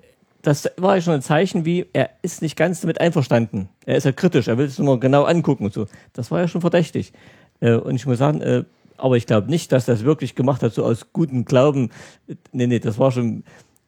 [0.44, 3.68] das war ja schon ein Zeichen, wie er ist nicht ganz damit einverstanden.
[3.86, 5.86] Er ist ja kritisch, er will es nur mal genau angucken und so.
[6.12, 7.12] Das war ja schon verdächtig.
[7.60, 8.64] Äh, und ich muss sagen, äh,
[8.96, 11.90] aber ich glaube nicht, dass das wirklich gemacht hat, so aus gutem Glauben.
[12.52, 13.42] Nee, nee, das war schon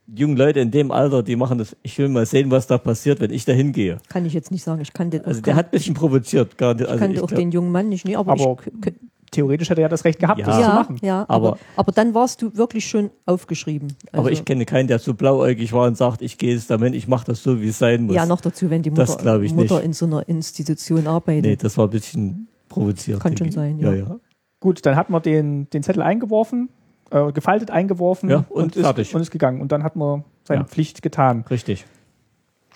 [0.09, 2.79] die jungen Leute in dem Alter, die machen das, ich will mal sehen, was da
[2.79, 3.99] passiert, wenn ich da hingehe.
[4.09, 4.81] kann ich jetzt nicht sagen.
[4.81, 6.57] Ich kannte, Also auch, der hat ein bisschen provoziert.
[6.59, 8.05] Gar nicht, ich also kannte ich auch glaub- den jungen Mann nicht.
[8.05, 8.93] Nee, aber, Aber ich,
[9.31, 10.47] theoretisch hätte er ja das Recht gehabt, Ja.
[10.47, 10.99] das zu machen.
[11.03, 13.89] ja, aber, Aber- aber dann warst du wirklich schon aufgeschrieben.
[14.13, 16.95] Also, aber ich kenne keinen, der so blauäugig war und sagt, ich gehe jetzt damit,
[16.95, 18.15] ich mache das so, wie es sein muss.
[18.17, 21.45] ja noch dazu, wenn die Mutter, Mutter in so einer Institution arbeitet.
[21.45, 23.21] Nee, das war ein bisschen provoziert.
[23.21, 23.93] Kann schon sein, ja.
[23.93, 23.97] ja.
[24.07, 24.17] ja.
[24.61, 26.69] Gut, dann hat man den, den Zettel eingeworfen,
[27.11, 29.61] äh, gefaltet eingeworfen Ja, und ist, und ist gegangen.
[29.61, 30.67] Und dann hat man seine Ja.
[30.67, 31.45] Pflicht getan.
[31.51, 31.85] Richtig.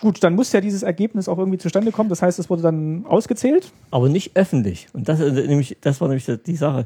[0.01, 2.09] Gut, dann muss ja dieses Ergebnis auch irgendwie zustande kommen.
[2.09, 3.71] Das heißt, es wurde dann ausgezählt.
[3.91, 4.87] Aber nicht öffentlich.
[4.93, 6.85] Und das, ist nämlich, das war nämlich die Sache.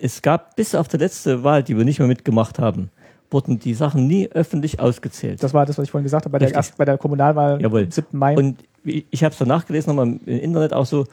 [0.00, 2.90] Es gab bis auf die letzte Wahl, die wir nicht mehr mitgemacht haben,
[3.30, 5.42] wurden die Sachen nie öffentlich ausgezählt.
[5.42, 6.56] Das war das, was ich vorhin gesagt habe, bei der, Richtig.
[6.56, 7.84] erst, bei der Kommunalwahl Jawohl.
[7.84, 8.18] am 7.
[8.18, 8.36] Mai.
[8.36, 11.04] Und ich habe es dann nachgelesen, nochmal im Internet auch so,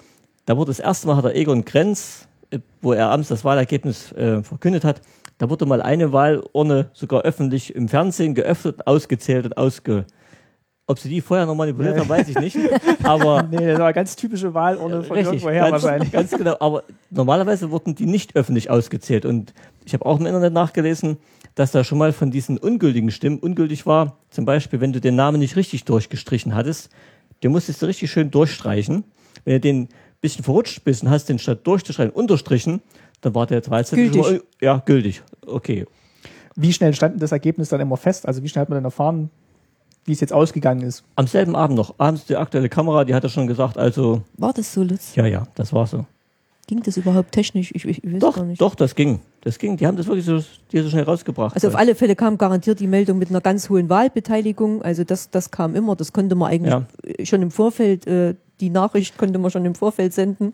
[0.45, 4.13] da wurde das erste Mal, hat der Egon Krenz, äh, wo er abends das Wahlergebnis
[4.13, 5.01] äh, verkündet hat,
[5.39, 10.05] da wurde mal eine Wahlurne sogar öffentlich im Fernsehen geöffnet, ausgezählt und ausge...
[10.85, 12.57] Ob sie die vorher noch manipuliert haben, weiß ich nicht.
[13.03, 16.11] Aber nee, das war eine ganz typische Wahlurne von Richtig, irgendwoher ganz, wahrscheinlich.
[16.11, 16.57] ganz genau.
[16.59, 19.25] Aber normalerweise wurden die nicht öffentlich ausgezählt.
[19.25, 19.53] Und
[19.85, 21.17] ich habe auch im Internet nachgelesen,
[21.55, 24.17] dass da schon mal von diesen ungültigen Stimmen ungültig war.
[24.29, 26.89] Zum Beispiel, wenn du den Namen nicht richtig durchgestrichen hattest,
[27.43, 29.05] den musstest du richtig schön durchstreichen.
[29.45, 32.81] Wenn du den ein bisschen verrutscht bist und hast den statt durchzustreichen unterstrichen,
[33.21, 34.21] dann war der Wahlzettel Gültig.
[34.21, 35.23] mal, ja, gültig.
[35.45, 35.85] Okay.
[36.55, 38.27] Wie schnell stand denn das Ergebnis dann immer fest?
[38.27, 39.29] Also wie schnell hat man dann erfahren,
[40.05, 41.03] wie es jetzt ausgegangen ist?
[41.15, 44.53] Am selben Abend noch, abends die aktuelle Kamera, die hat ja schon gesagt, also, War
[44.53, 45.15] das so, Lutz?
[45.15, 46.05] ja, ja, das war so.
[46.67, 47.71] Ging das überhaupt technisch?
[47.75, 48.61] Ich, ich, ich weiß Doch, gar nicht.
[48.61, 49.19] doch, das ging.
[49.41, 49.75] Das ging.
[49.75, 50.39] Die haben das wirklich so,
[50.71, 51.53] die so schnell rausgebracht.
[51.55, 54.81] Also auf alle Fälle kam garantiert die Meldung mit einer ganz hohen Wahlbeteiligung.
[54.81, 55.97] Also das, das kam immer.
[55.97, 57.25] Das konnte man eigentlich Ja.
[57.25, 60.53] schon im Vorfeld, äh, die Nachricht konnte man schon im Vorfeld senden.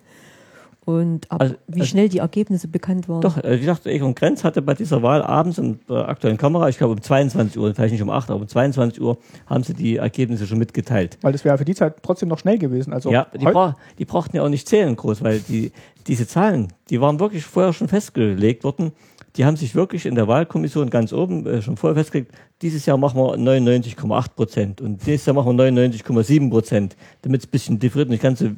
[0.90, 3.22] Und ab, Also- wie also- schnell die Ergebnisse bekannt waren.
[3.22, 6.68] Doch, äh, wie gesagt, Egon Krenz hatte bei dieser Wahl abends in der aktuellen Kamera,
[6.68, 9.76] ich glaube um 22 Uhr, vielleicht nicht um 8, aber um 22 Uhr haben sie
[9.76, 11.20] die Ergebnisse schon mitgeteilt.
[11.22, 12.92] Weil das wäre für die Zeit trotzdem noch schnell gewesen.
[12.92, 15.72] Also ja, die, bra die brauchten ja auch nicht zählen groß, weil die,
[16.08, 18.92] diese Zahlen, die waren wirklich vorher schon festgelegt worden.
[19.36, 22.32] Die haben sich wirklich in der Wahlkommission ganz oben äh, schon vorher festgelegt,
[22.64, 27.48] dieses Jahr machen wir 99,8 Prozent und nächstes Jahr machen wir 99,7 Prozent, damit es
[27.48, 28.50] ein bisschen differiert und nicht ganz so,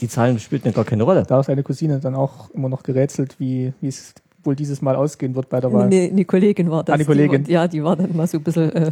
[0.00, 1.24] die Zahlen spielten ja gar keine Rolle.
[1.24, 4.14] da ist seine Cousine dann auch immer noch gerätselt, wie wie es
[4.44, 5.88] wohl dieses Mal ausgehen wird bei der Wahl.
[5.88, 6.92] Nee, eine Kollegin war das.
[6.92, 7.44] Ah, eine Kollegin.
[7.44, 8.90] Die ja, die war dann mal so ein bisschen äh,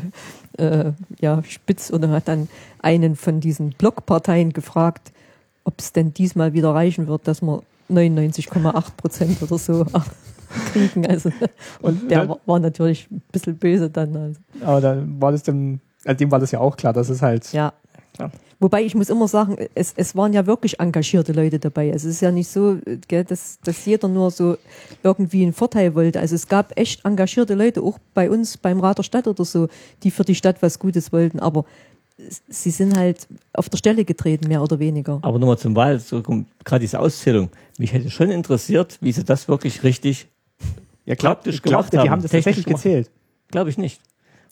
[0.59, 2.48] äh, ja, spitz und hat dann
[2.80, 5.12] einen von diesen Blockparteien gefragt,
[5.64, 9.84] ob es denn diesmal wieder reichen wird, dass wir 99,8 Prozent oder so
[10.72, 11.07] kriegen.
[11.07, 11.30] Also,
[11.82, 14.16] und der war, war natürlich ein bisschen böse dann.
[14.16, 14.40] Also.
[14.64, 17.53] Aber dann war das dann, also dem war das ja auch klar, dass es halt.
[17.53, 17.72] Ja.
[18.14, 18.30] Klar.
[18.61, 21.92] Wobei ich muss immer sagen, es, es waren ja wirklich engagierte Leute dabei.
[21.92, 24.58] Also es ist ja nicht so, äh, gell, dass, dass jeder nur so
[25.02, 26.20] irgendwie einen Vorteil wollte.
[26.20, 29.68] Also es gab echt engagierte Leute, auch bei uns beim Rat der Stadt oder so,
[30.02, 31.40] die für die Stadt was Gutes wollten.
[31.40, 31.64] Aber
[32.48, 35.18] sie sind halt auf der Stelle getreten, mehr oder weniger.
[35.22, 35.98] Aber nochmal zum Wahl,
[36.64, 37.48] gerade diese Auszählung.
[37.78, 40.28] Mich hätte schon interessiert, wie sie das wirklich richtig,
[41.06, 43.11] Ja, glaub, Praktisch ich glaube, gemacht die haben, haben das technisch tatsächlich gezählt.
[43.50, 44.00] glaube ich nicht.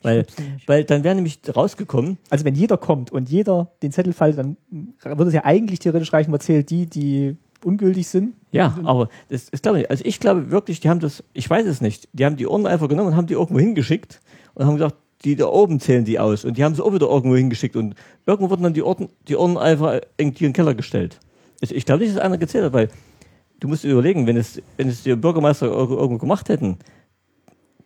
[0.02, 0.26] Weil,
[0.66, 4.56] weil dann wäre nämlich rausgekommen, Also wenn jeder kommt und jeder den Zettel faltet, dann
[5.02, 8.34] würde es ja eigentlich theoretisch reichen, man zählt die, die ungültig sind.
[8.52, 11.66] ja, aber das ist glaube ich, also ich glaube wirklich, die haben das, ich weiß
[11.66, 14.20] es nicht, die haben die Urnen einfach genommen und haben die irgendwo hingeschickt
[14.54, 14.94] und haben gesagt,
[15.24, 17.96] die da oben zählen die aus und die haben sie auch wieder irgendwo hingeschickt und
[18.26, 21.18] irgendwo wurden dann die Urnen, die Urnen einfach irgendwie in den Keller gestellt.
[21.60, 22.88] Also ich glaube nicht, dass einer gezählt hat, weil
[23.58, 26.78] du musst dir überlegen, wenn es, wenn es die Bürgermeister irgendwo gemacht hätten,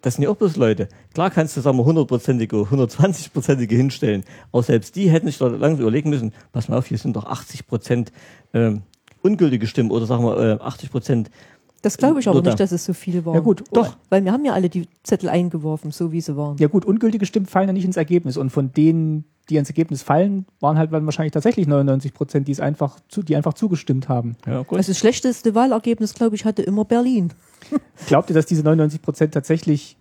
[0.03, 0.89] das sind ja auch bloß Leute.
[1.15, 4.25] Klar kannst du, sagen wir, 100-prozentige, 120-prozentige hinstellen.
[4.51, 7.25] Aber selbst die hätten sich doch langsam überlegen müssen, pass mal auf, hier sind doch
[7.25, 8.13] 80 Prozent
[8.53, 8.83] ähm,
[9.23, 11.31] ungültige Stimmen oder sagen wir äh, 80 Prozent.
[11.83, 12.51] Das glaube ich aber da.
[12.51, 13.35] nicht, dass es so viel waren.
[13.35, 13.97] Ja gut, Doch.
[14.09, 16.57] Weil wir haben ja alle die Zettel eingeworfen, so wie sie waren.
[16.59, 18.37] Ja gut, ungültige Stimmen fallen ja nicht ins Ergebnis.
[18.37, 22.53] Und von denen, die ins Ergebnis fallen, waren halt dann wahrscheinlich tatsächlich 99 Prozent, die
[22.53, 24.37] es einfach, zu, die einfach zugestimmt haben.
[24.47, 24.65] Ja.
[24.69, 27.33] Also das schlechteste Wahlergebnis, glaube ich, hatte immer Berlin.
[28.07, 29.97] Glaubt ihr, dass diese 99 Prozent tatsächlich,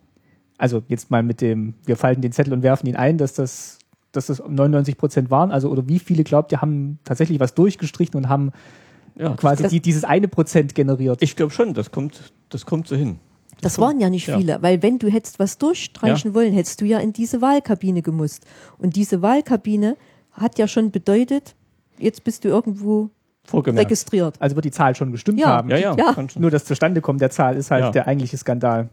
[0.58, 3.80] also jetzt mal mit dem, wir falten den Zettel und werfen ihn ein, dass das,
[4.12, 5.52] dass das 99 Prozent waren?
[5.52, 8.52] Also, oder wie viele glaubt ihr, haben tatsächlich was durchgestrichen und haben
[9.16, 11.22] Ja, quasi die, dieses eine Prozent generiert.
[11.22, 13.20] ich glaube schon, das kommt, das kommt so hin.
[13.62, 14.38] Das waren ja nicht Ja.
[14.38, 18.44] viele, weil wenn du hättest was durchstreichen wollen, hättest du ja in diese Wahlkabine gemusst.
[18.80, 19.96] Und diese Wahlkabine
[20.32, 21.56] hat ja schon bedeutet,
[22.00, 23.10] jetzt bist du irgendwo
[23.44, 23.86] Vorgemerkt.
[23.88, 24.36] registriert.
[24.40, 25.48] Also wird die Zahl schon gestimmt Ja.
[25.48, 25.70] haben.
[25.70, 26.16] Ja, ja, Ja.
[26.38, 27.92] Nur das Zustandekommen der Zahl ist halt Ja.
[27.92, 28.90] der eigentliche Skandal.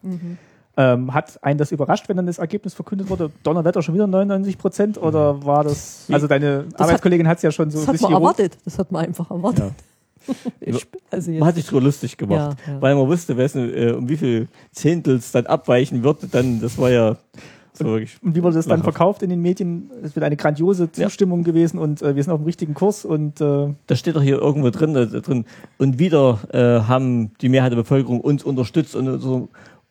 [0.76, 3.32] Ähm, hat einen das überrascht, wenn dann das Ergebnis verkündet wurde?
[3.42, 4.96] Donnerwetter schon wieder 99 Prozent?
[4.96, 6.04] Oder war das.
[6.12, 8.58] Also deine hat- Arbeitskollegin hat es ja schon so Das hat man erwartet.
[8.64, 9.72] Das hat man einfach erwartet.
[10.60, 12.80] Ich, also Man hat sich drüber lustig gemacht, Ja, ja.
[12.82, 16.18] weil man wusste, wessen, äh, um wie viel Zehntels dann abweichen wird.
[16.32, 17.16] Dann, das war ja
[17.72, 18.16] so wirklich.
[18.22, 18.96] Und wie wurde das dann Lachhaft.
[18.96, 19.90] verkauft in den Medien?
[20.02, 23.40] Es wird eine grandiose Zustimmung gewesen und äh, wir sind auf dem richtigen Kurs und
[23.40, 24.94] äh, Das steht doch hier irgendwo drin.
[24.94, 25.44] Da, da drin.
[25.78, 29.48] Und wieder äh, haben die Mehrheit der Bevölkerung uns unterstützt und so.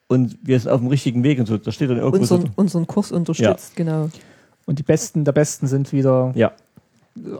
[0.09, 1.57] Und wir sind auf dem richtigen Weg und so.
[1.57, 2.35] Das steht dann irgendwo so.
[2.35, 4.09] unseren, unseren Kurs unterstützt, genau.
[4.65, 6.51] und die Besten der Besten sind wieder, Ja.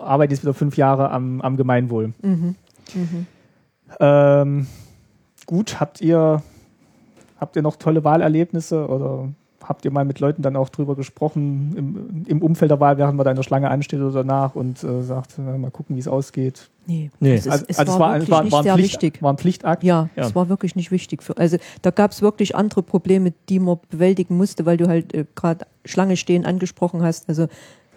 [0.02, 2.14] arbeiten jetzt wieder fünf Jahre am, am Gemeinwohl.
[2.22, 2.56] Mhm.
[4.00, 4.68] Ähm,
[5.46, 6.42] gut, habt ihr,
[7.40, 9.30] habt ihr noch tolle Wahlerlebnisse oder
[9.64, 13.18] habt ihr mal mit Leuten dann auch drüber gesprochen im, im Umfeld der Wahl, während
[13.18, 16.00] man da in der Schlange ansteht oder danach und äh, sagt, na, mal gucken, wie
[16.00, 16.70] es ausgeht?
[16.86, 17.34] Nee, Nee.
[17.36, 19.22] Es, ist, Also, es also war, es wirklich war, nicht war, ein sehr Pflicht, wichtig.
[19.22, 19.84] war ein Pflichtakt.
[19.84, 20.24] Ja, Ja.
[20.28, 21.22] es war wirklich nicht wichtig.
[21.22, 25.14] Für, also da gab es wirklich andere Probleme, die man bewältigen musste, weil du halt
[25.14, 27.28] äh, gerade Schlange stehen angesprochen hast.
[27.28, 27.48] Also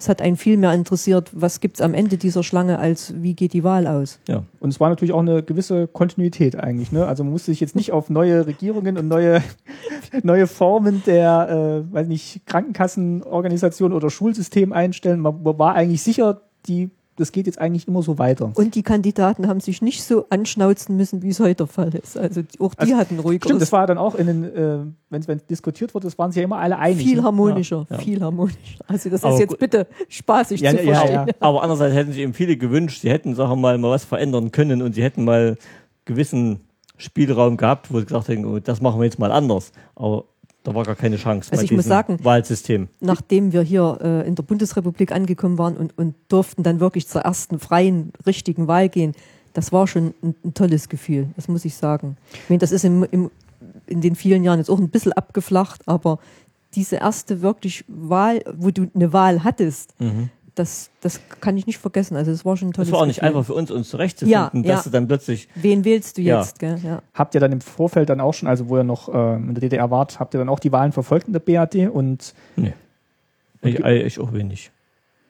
[0.01, 3.53] es hat einen viel mehr interessiert, was gibt's am Ende dieser Schlange, als wie geht
[3.53, 4.19] die Wahl aus.
[4.27, 4.43] ja.
[4.59, 6.91] Und es war natürlich auch eine gewisse Kontinuität eigentlich.
[6.91, 7.07] Ne?
[7.07, 9.43] Also man musste sich jetzt nicht auf neue Regierungen und neue,
[10.23, 15.21] neue Formen der, äh, weiß nicht, Krankenkassenorganisation oder Schulsystem einstellen.
[15.21, 16.91] Man war eigentlich sicher, die,
[17.21, 18.51] das geht jetzt eigentlich immer so weiter.
[18.55, 22.17] Und die Kandidaten haben sich nicht so anschnauzen müssen, wie es heute der Fall ist.
[22.19, 24.79] Also auch die Also, hatten ruhig Stimmt, das war dann auch in den, äh,
[25.11, 27.07] wenn es diskutiert wurde, das waren sie ja immer alle einig.
[27.07, 27.23] viel ne?
[27.23, 28.59] harmonischer, Ja, viel harmonischer.
[28.87, 29.59] Also das Aber ist jetzt gut.
[29.61, 31.27] bitte spaßig Ja, zu ja, ja, verstehen.
[31.29, 31.35] ja.
[31.41, 34.51] Aber andererseits hätten sich eben viele gewünscht, sie hätten, sagen wir mal, mal was verändern
[34.51, 35.57] können und sie hätten mal
[36.07, 36.61] gewissen
[36.97, 39.73] Spielraum gehabt, wo sie gesagt hätten, oh, das machen wir jetzt mal anders.
[39.95, 40.25] Aber
[40.63, 42.89] da war gar keine Chance Also ich muss sagen, Wahlsystem.
[43.01, 47.23] nachdem wir hier äh, in der Bundesrepublik angekommen waren und, und durften dann wirklich zur
[47.23, 49.15] ersten freien, richtigen Wahl gehen,
[49.55, 52.17] das war schon ein, ein tolles Gefühl, das muss ich sagen.
[52.33, 53.31] Ich meine, das ist im, im,
[53.87, 56.19] in den vielen Jahren jetzt auch ein bisschen abgeflacht, aber
[56.75, 59.95] diese erste wirklich Wahl, wo du eine Wahl hattest,
[60.61, 62.17] das, das kann ich nicht vergessen.
[62.17, 63.29] Also es war schon ein tolles Es war auch nicht Gefühl.
[63.37, 64.83] einfach für uns, uns zurechtzufinden, Ja, dass ja.
[64.85, 66.41] du dann plötzlich, Wen wählst du Ja.
[66.41, 66.59] jetzt?
[66.59, 66.79] Gell?
[66.85, 67.03] Ja.
[67.15, 69.61] Habt ihr dann im Vorfeld dann auch schon, also wo ihr noch äh, in der
[69.63, 72.75] DDR wart, habt ihr dann auch die Wahlen verfolgt in der BAD und nee,
[73.63, 74.71] ich, äh, ich auch wenig.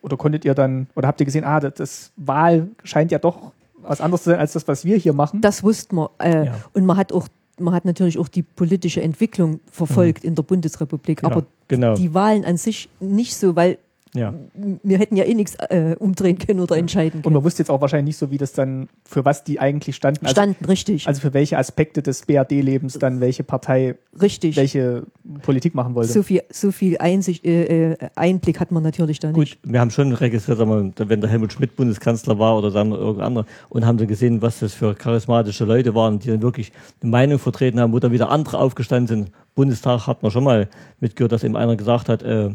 [0.02, 3.52] oder konntet ihr dann, oder habt ihr gesehen, ah, das, das Wahl scheint ja doch
[3.82, 5.40] was anderes zu sein als das, was wir hier machen?
[5.40, 6.08] Das wusste man.
[6.18, 6.54] Äh, Ja.
[6.74, 7.28] Und man hat auch,
[7.58, 11.22] man hat natürlich auch die politische Entwicklung verfolgt in der Bundesrepublik.
[11.22, 11.94] Ja, Aber genau.
[11.94, 13.78] die Wahlen an sich nicht so, weil
[14.14, 14.34] Ja.
[14.82, 17.34] wir hätten ja eh nichts äh, umdrehen können oder entscheiden Und können.
[17.34, 20.26] man wusste jetzt auch wahrscheinlich nicht so, wie das dann, für was die eigentlich standen.
[20.26, 24.56] Also, Standen richtig, also für welche Aspekte des BRD-Lebens dann welche Partei richtig.
[24.56, 25.04] welche
[25.42, 26.12] Politik machen wollte.
[26.12, 29.36] So viel, so viel Einsicht, äh, äh, Einblick hat man natürlich da nicht.
[29.36, 32.90] Gut, wir haben schon registriert, sagen wir, wenn der Helmut Schmidt Bundeskanzler war oder dann
[32.90, 36.72] irgendein anderer und haben dann gesehen, was das für charismatische Leute waren, die dann wirklich
[37.00, 39.30] eine Meinung vertreten haben, wo dann wieder andere aufgestanden sind.
[39.54, 42.50] Bundestag hat man schon mal mitgehört, dass eben einer gesagt hat, äh,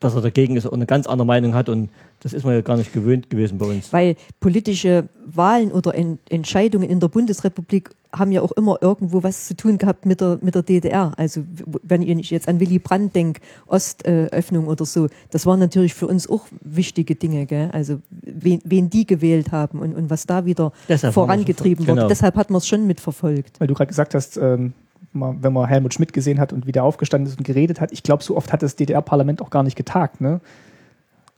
[0.00, 1.90] dass er dagegen ist und eine ganz andere Meinung hat und
[2.20, 3.92] das ist man ja gar nicht gewöhnt gewesen bei uns.
[3.92, 9.46] Weil politische Wahlen oder En Entscheidungen in der Bundesrepublik haben ja auch immer irgendwo was
[9.46, 11.12] zu tun gehabt mit der, mit der DDR.
[11.16, 11.44] Also
[11.82, 16.28] wenn ich jetzt an Willy Brandt denke, Ostöffnung oder so, das waren natürlich für uns
[16.28, 17.46] auch wichtige Dinge.
[17.46, 17.70] Gell?
[17.72, 22.00] Also wen, wen die gewählt haben und, und was da wieder Deshalb vorangetrieben wurde.
[22.00, 22.08] genau.
[22.08, 23.60] Deshalb hat man es schon mitverfolgt.
[23.60, 24.72] Weil du gerade gesagt hast, ähm,
[25.12, 28.02] wenn man Helmut Schmidt gesehen hat und wie der aufgestanden ist und geredet hat, ich
[28.02, 30.20] glaube, so oft hat das DDR-Parlament auch gar nicht getagt.
[30.20, 30.40] Ne?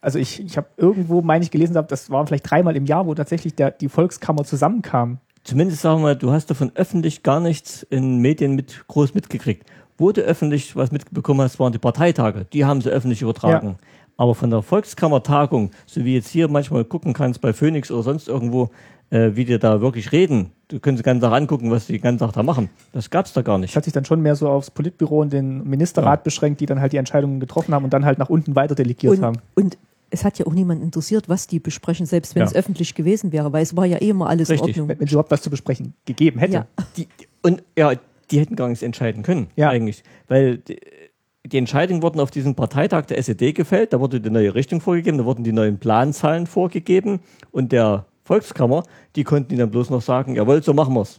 [0.01, 3.15] Also ich, ich habe irgendwo, meine ich, gelesen, das war vielleicht dreimal im Jahr, wo
[3.15, 5.19] tatsächlich der, die Volkskammer zusammenkam.
[5.45, 9.67] Zumindest sagen wir mal, du hast davon öffentlich gar nichts in Medien mit groß mitgekriegt.
[9.99, 12.47] Wo du öffentlich was mitbekommen hast, waren die Parteitage.
[12.53, 13.77] Die haben sie öffentlich übertragen.
[14.17, 18.29] Aber von der Volkskammertagung, so wie jetzt hier manchmal gucken kannst bei Phoenix oder sonst
[18.29, 18.71] irgendwo,
[19.13, 22.03] äh, wie die da wirklich reden, du kannst den ganzen Tag angucken, was die den
[22.03, 22.71] ganzen Tag da machen.
[22.93, 23.77] Das gab's da gar Das nicht.
[23.77, 26.23] hat sich dann schon mehr so aufs Politbüro und den Ministerrat Ja.
[26.25, 29.19] beschränkt, die dann halt die Entscheidungen getroffen haben und dann halt nach unten weiter delegiert
[29.19, 29.37] Und, haben.
[29.55, 29.77] und
[30.11, 32.47] es hat ja auch niemand interessiert, was die besprechen, selbst wenn Ja.
[32.47, 34.69] es öffentlich gewesen wäre, weil es war ja eh immer alles Richtig.
[34.77, 34.89] in Ordnung.
[34.89, 36.53] Wenn, wenn es überhaupt was zu besprechen gegeben hätte.
[36.55, 36.67] Ja.
[36.97, 37.07] Die,
[37.43, 37.93] und ja,
[38.31, 39.69] die hätten gar nichts entscheiden können, Ja.
[39.71, 40.03] eigentlich.
[40.29, 40.79] Weil die,
[41.47, 45.19] die Entscheidungen wurden auf diesem Parteitag der SED gefällt, da wurde die neue Richtung vorgegeben,
[45.19, 48.85] da wurden die neuen Planzahlen vorgegeben und der Volkskammer,
[49.17, 51.19] die konnten die dann bloß noch sagen, jawohl, so machen wir's.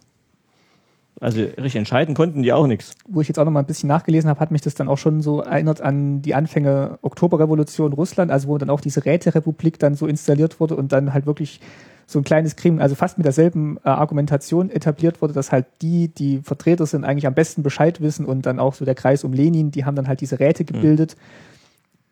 [1.19, 2.95] Also richtig entscheiden konnten die auch nichts.
[3.07, 4.97] Wo ich jetzt auch noch mal ein bisschen nachgelesen habe, hat mich das dann auch
[4.97, 9.95] schon so erinnert an die Anfänge Oktoberrevolution Russland, also wo dann auch diese Räterepublik dann
[9.95, 11.59] so installiert wurde und dann halt wirklich
[12.07, 16.09] so ein kleines Gremium, also fast mit derselben äh, Argumentation etabliert wurde, dass halt die,
[16.09, 19.33] die Vertreter sind, eigentlich am besten Bescheid wissen und dann auch so der Kreis um
[19.33, 21.15] Lenin, die haben dann halt diese Räte gebildet.
[21.15, 21.62] Mhm.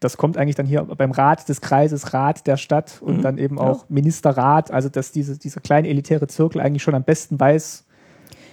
[0.01, 3.21] Das kommt eigentlich dann hier beim Rat des Kreises, Rat der Stadt und mhm.
[3.21, 3.85] dann eben auch ja.
[3.89, 7.85] Ministerrat, also dass diese, dieser kleine elitäre Zirkel eigentlich schon am besten weiß,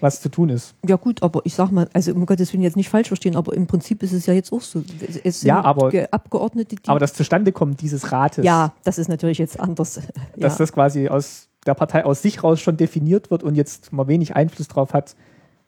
[0.01, 0.74] was zu tun ist.
[0.86, 3.55] Ja gut, aber ich sag mal, also um Gottes Willen jetzt nicht falsch verstehen, aber
[3.55, 4.84] im Prinzip ist es ja jetzt auch so.
[5.24, 8.44] Es sind ja, aber, Abgeordnete, die aber das Zustandekommen dieses Rates.
[8.44, 9.94] Ja, das ist natürlich jetzt anders.
[10.36, 10.59] Dass ja.
[10.59, 14.36] das quasi aus der Partei aus sich raus schon definiert wird und jetzt mal wenig
[14.36, 15.16] Einfluss drauf hat.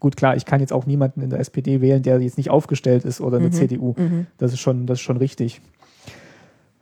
[0.00, 3.04] Gut, klar, ich kann jetzt auch niemanden in der SPD wählen, der jetzt nicht aufgestellt
[3.04, 3.52] ist oder eine mhm.
[3.52, 3.94] CDU.
[3.96, 4.26] Mhm.
[4.38, 5.60] Das ist schon, das ist schon richtig.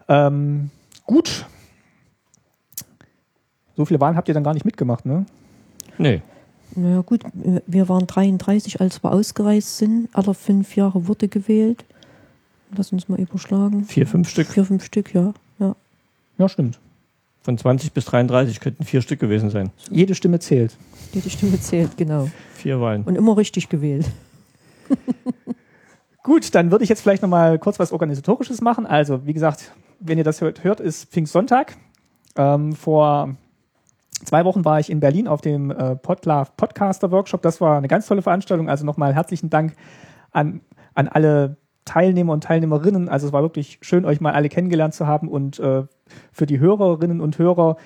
[0.08, 0.70] Ähm,
[1.04, 1.46] gut.
[3.76, 5.26] So viele Wahlen habt ihr dann gar nicht mitgemacht, ne?
[5.98, 6.22] Nee.
[6.76, 7.22] Naja gut,
[7.66, 10.08] wir waren 33, als wir ausgereist sind.
[10.12, 11.84] Alle fünf Jahre wurde gewählt.
[12.76, 13.84] Lass uns mal überschlagen.
[13.84, 14.46] Vier, fünf Stück.
[14.48, 15.32] Vier, fünf Stück, ja.
[15.58, 15.74] Ja,
[16.36, 16.78] ja stimmt.
[17.48, 19.70] Von 20 bis 33 könnten vier Stück gewesen sein.
[19.90, 20.76] Jede Stimme zählt.
[21.14, 22.28] Jede Stimme zählt, genau.
[22.52, 23.04] Vier Wahlen.
[23.04, 24.04] Und immer richtig gewählt.
[26.22, 28.84] Gut, dann würde ich jetzt vielleicht nochmal kurz was Organisatorisches machen.
[28.84, 31.78] Also, wie gesagt, wenn ihr das hört, hört ist Pfingstsonntag.
[32.36, 33.34] Ähm, vor
[34.26, 37.40] zwei Wochen war ich in Berlin auf dem äh, Podlove Podcaster Workshop.
[37.40, 38.68] Das war eine ganz tolle Veranstaltung.
[38.68, 39.74] Also nochmal herzlichen Dank
[40.32, 40.60] an,
[40.92, 43.08] an alle Teilnehmer und Teilnehmerinnen.
[43.08, 45.28] Also es war wirklich schön, euch mal alle kennengelernt zu haben.
[45.28, 45.84] Und äh,
[46.32, 47.76] für die Hörerinnen und Hörer,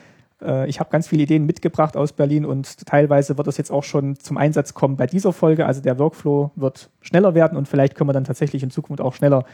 [0.43, 3.85] äh, ich habe ganz viele Ideen mitgebracht aus Berlin und teilweise wird das jetzt auch
[3.85, 5.67] schon zum Einsatz kommen bei dieser Folge.
[5.67, 9.15] Also der Workflow wird schneller werden und vielleicht können wir dann tatsächlich in Zukunft auch
[9.15, 9.45] schneller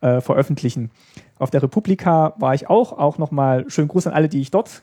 [0.00, 0.90] äh, veröffentlichen.
[1.38, 4.82] Auf der Republika war ich auch, auch nochmal schönen Gruß an alle, die ich dort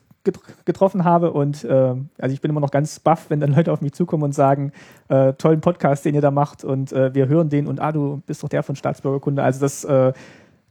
[0.66, 1.32] getroffen habe.
[1.32, 4.24] Und äh, also ich bin immer noch ganz baff, wenn dann Leute auf mich zukommen
[4.24, 4.72] und sagen,
[5.10, 8.22] äh, tollen Podcast, den ihr da macht und äh, wir hören den und ah, du
[8.26, 9.42] bist doch der von Staatsbürgerkunde.
[9.44, 10.14] Also das äh,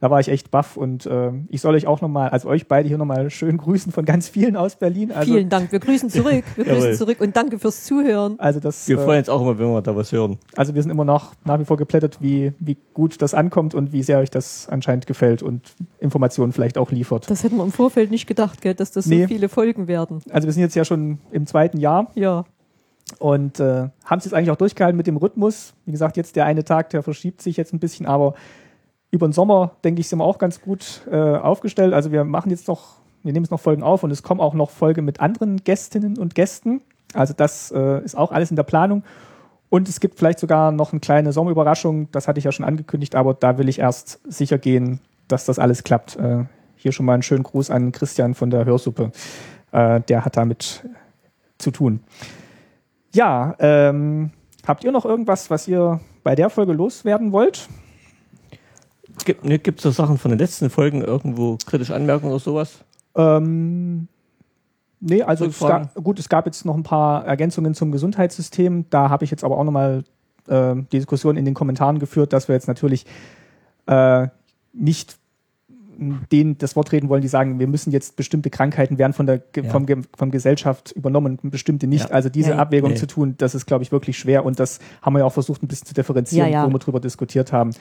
[0.01, 2.89] da war ich echt baff und äh, ich soll euch auch nochmal, also euch beide
[2.89, 5.11] hier nochmal schön grüßen von ganz vielen aus Berlin.
[5.11, 5.71] Also, Vielen Dank.
[5.71, 6.43] Wir grüßen zurück.
[6.55, 8.39] Wir grüßen zurück und danke fürs Zuhören.
[8.39, 10.39] Also das, wir freuen uns auch immer, wenn wir da was hören.
[10.55, 13.93] Also wir sind immer noch nach wie vor geplättet, wie, wie gut das ankommt und
[13.93, 15.61] wie sehr euch das anscheinend gefällt und
[15.99, 17.29] Informationen vielleicht auch liefert.
[17.29, 19.27] Das hätten wir im Vorfeld nicht gedacht, gell, dass das so nee.
[19.27, 20.23] viele Folgen werden.
[20.31, 22.09] Also wir sind jetzt ja schon im zweiten Jahr.
[22.15, 22.45] Ja.
[23.19, 25.73] Und äh, haben es jetzt eigentlich auch durchgehalten mit dem Rhythmus.
[25.85, 28.33] Wie gesagt, jetzt der eine Tag, der verschiebt sich jetzt ein bisschen, aber
[29.11, 31.93] über den Sommer, denke ich, sind wir auch ganz gut äh, aufgestellt.
[31.93, 34.53] Also wir machen jetzt noch, wir nehmen jetzt noch Folgen auf und es kommen auch
[34.53, 36.81] noch Folgen mit anderen Gästinnen und Gästen.
[37.13, 39.03] Also das äh, ist auch alles in der Planung.
[39.69, 43.15] Und es gibt vielleicht sogar noch eine kleine Sommerüberraschung, das hatte ich ja schon angekündigt,
[43.15, 46.17] aber da will ich erst sicher gehen, dass das alles klappt.
[46.17, 46.45] Äh,
[46.75, 49.11] hier schon mal einen schönen Gruß an Christian von der Hörsuppe.
[49.71, 50.85] Äh, der hat damit
[51.57, 52.01] zu tun.
[53.13, 54.31] Ja, ähm,
[54.65, 57.67] habt ihr noch irgendwas, was ihr bei der Folge loswerden wollt?
[59.25, 62.79] Gibt ne, es so Sachen von den letzten Folgen, irgendwo kritische Anmerkungen oder sowas?
[63.15, 64.07] Ähm,
[64.99, 68.85] nee, also es gab, gut, es gab jetzt noch ein paar Ergänzungen zum Gesundheitssystem.
[68.89, 70.03] Da habe ich jetzt aber auch nochmal
[70.47, 73.05] äh, die Diskussion in den Kommentaren geführt, dass wir jetzt natürlich
[73.87, 74.27] äh,
[74.73, 75.17] nicht
[76.31, 79.43] denen das Wort reden wollen, die sagen, wir müssen jetzt bestimmte Krankheiten werden von der
[79.55, 79.63] ja.
[79.65, 82.09] vom, vom Gesellschaft übernommen, bestimmte nicht.
[82.09, 82.15] Ja.
[82.15, 82.97] Also diese ja, Abwägung nee.
[82.97, 85.61] zu tun, das ist, glaube ich, wirklich schwer und das haben wir ja auch versucht,
[85.61, 87.71] ein bisschen zu differenzieren, wo wir drüber diskutiert haben.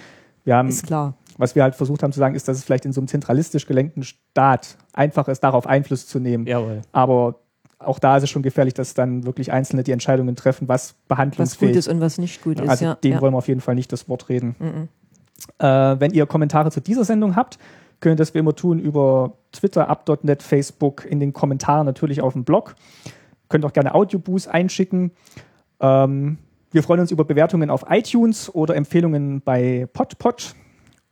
[0.45, 1.14] Wir haben, ist klar.
[1.41, 3.66] Was wir halt versucht haben zu sagen, ist, dass es vielleicht in so einem zentralistisch
[3.66, 6.47] gelenkten Staat einfach ist, darauf Einfluss zu nehmen.
[6.47, 6.82] Jawohl.
[6.93, 7.36] Aber
[7.78, 11.70] auch da ist es schon gefährlich, dass dann wirklich Einzelne die Entscheidungen treffen, was behandlungsfähig
[11.70, 11.76] ist.
[11.76, 12.68] Was gut ist und was nicht gut ist.
[12.68, 13.20] Also ja, dem ja.
[13.20, 14.55] wollen wir auf jeden Fall nicht das Wort reden.
[14.59, 14.88] Mhm.
[15.59, 17.59] Äh, wenn ihr Kommentare zu dieser Sendung habt,
[18.01, 22.34] könnt ihr das wie immer tun über Twitter, up.net, Facebook, in den Kommentaren natürlich auf
[22.34, 22.74] dem Blog.
[23.49, 25.12] Könnt auch gerne Audioboost einschicken.
[25.80, 26.38] Ähm,
[26.70, 30.55] wir freuen uns über Bewertungen auf iTunes oder Empfehlungen bei PodPod.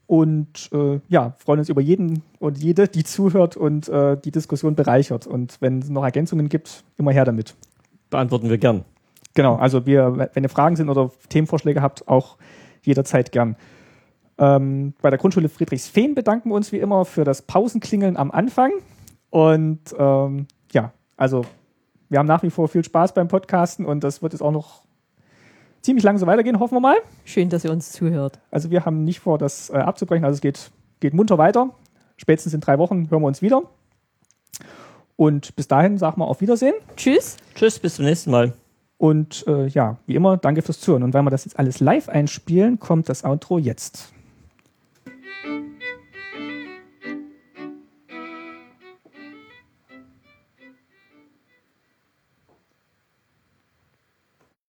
[0.08, 4.74] Und äh, ja, freuen uns über jeden und jede, die zuhört und äh, die Diskussion
[4.74, 5.26] bereichert.
[5.26, 7.54] Und wenn es noch Ergänzungen gibt, immer her damit.
[8.08, 8.86] Beantworten wir gern.
[9.34, 12.38] Genau, also wir, wenn ihr Fragen sind oder Themenvorschläge habt, auch
[12.82, 13.54] jederzeit gern.
[14.38, 18.72] Ähm, bei der Grundschule Friedrichsfehn bedanken wir uns wie immer für das Pausenklingeln am Anfang.
[19.28, 21.44] Und ähm, ja, also
[22.08, 24.84] wir haben nach wie vor viel Spaß beim Podcasten und das wird jetzt auch noch
[25.82, 26.96] ziemlich lang so weitergehen, hoffen wir mal.
[27.24, 28.38] Schön, dass ihr uns zuhört.
[28.50, 30.24] Also wir haben nicht vor, das äh, abzubrechen.
[30.24, 30.70] Also es geht,
[31.00, 31.70] geht munter weiter.
[32.16, 33.62] Spätestens in drei Wochen hören wir uns wieder.
[35.16, 36.74] Und bis dahin sagen wir auf Wiedersehen.
[36.96, 37.36] Tschüss.
[37.54, 38.52] Tschüss, bis zum nächsten Mal.
[38.98, 41.02] Und äh, ja, wie immer, danke fürs Zuhören.
[41.04, 44.12] Und weil wir das jetzt alles live einspielen, kommt das Outro jetzt.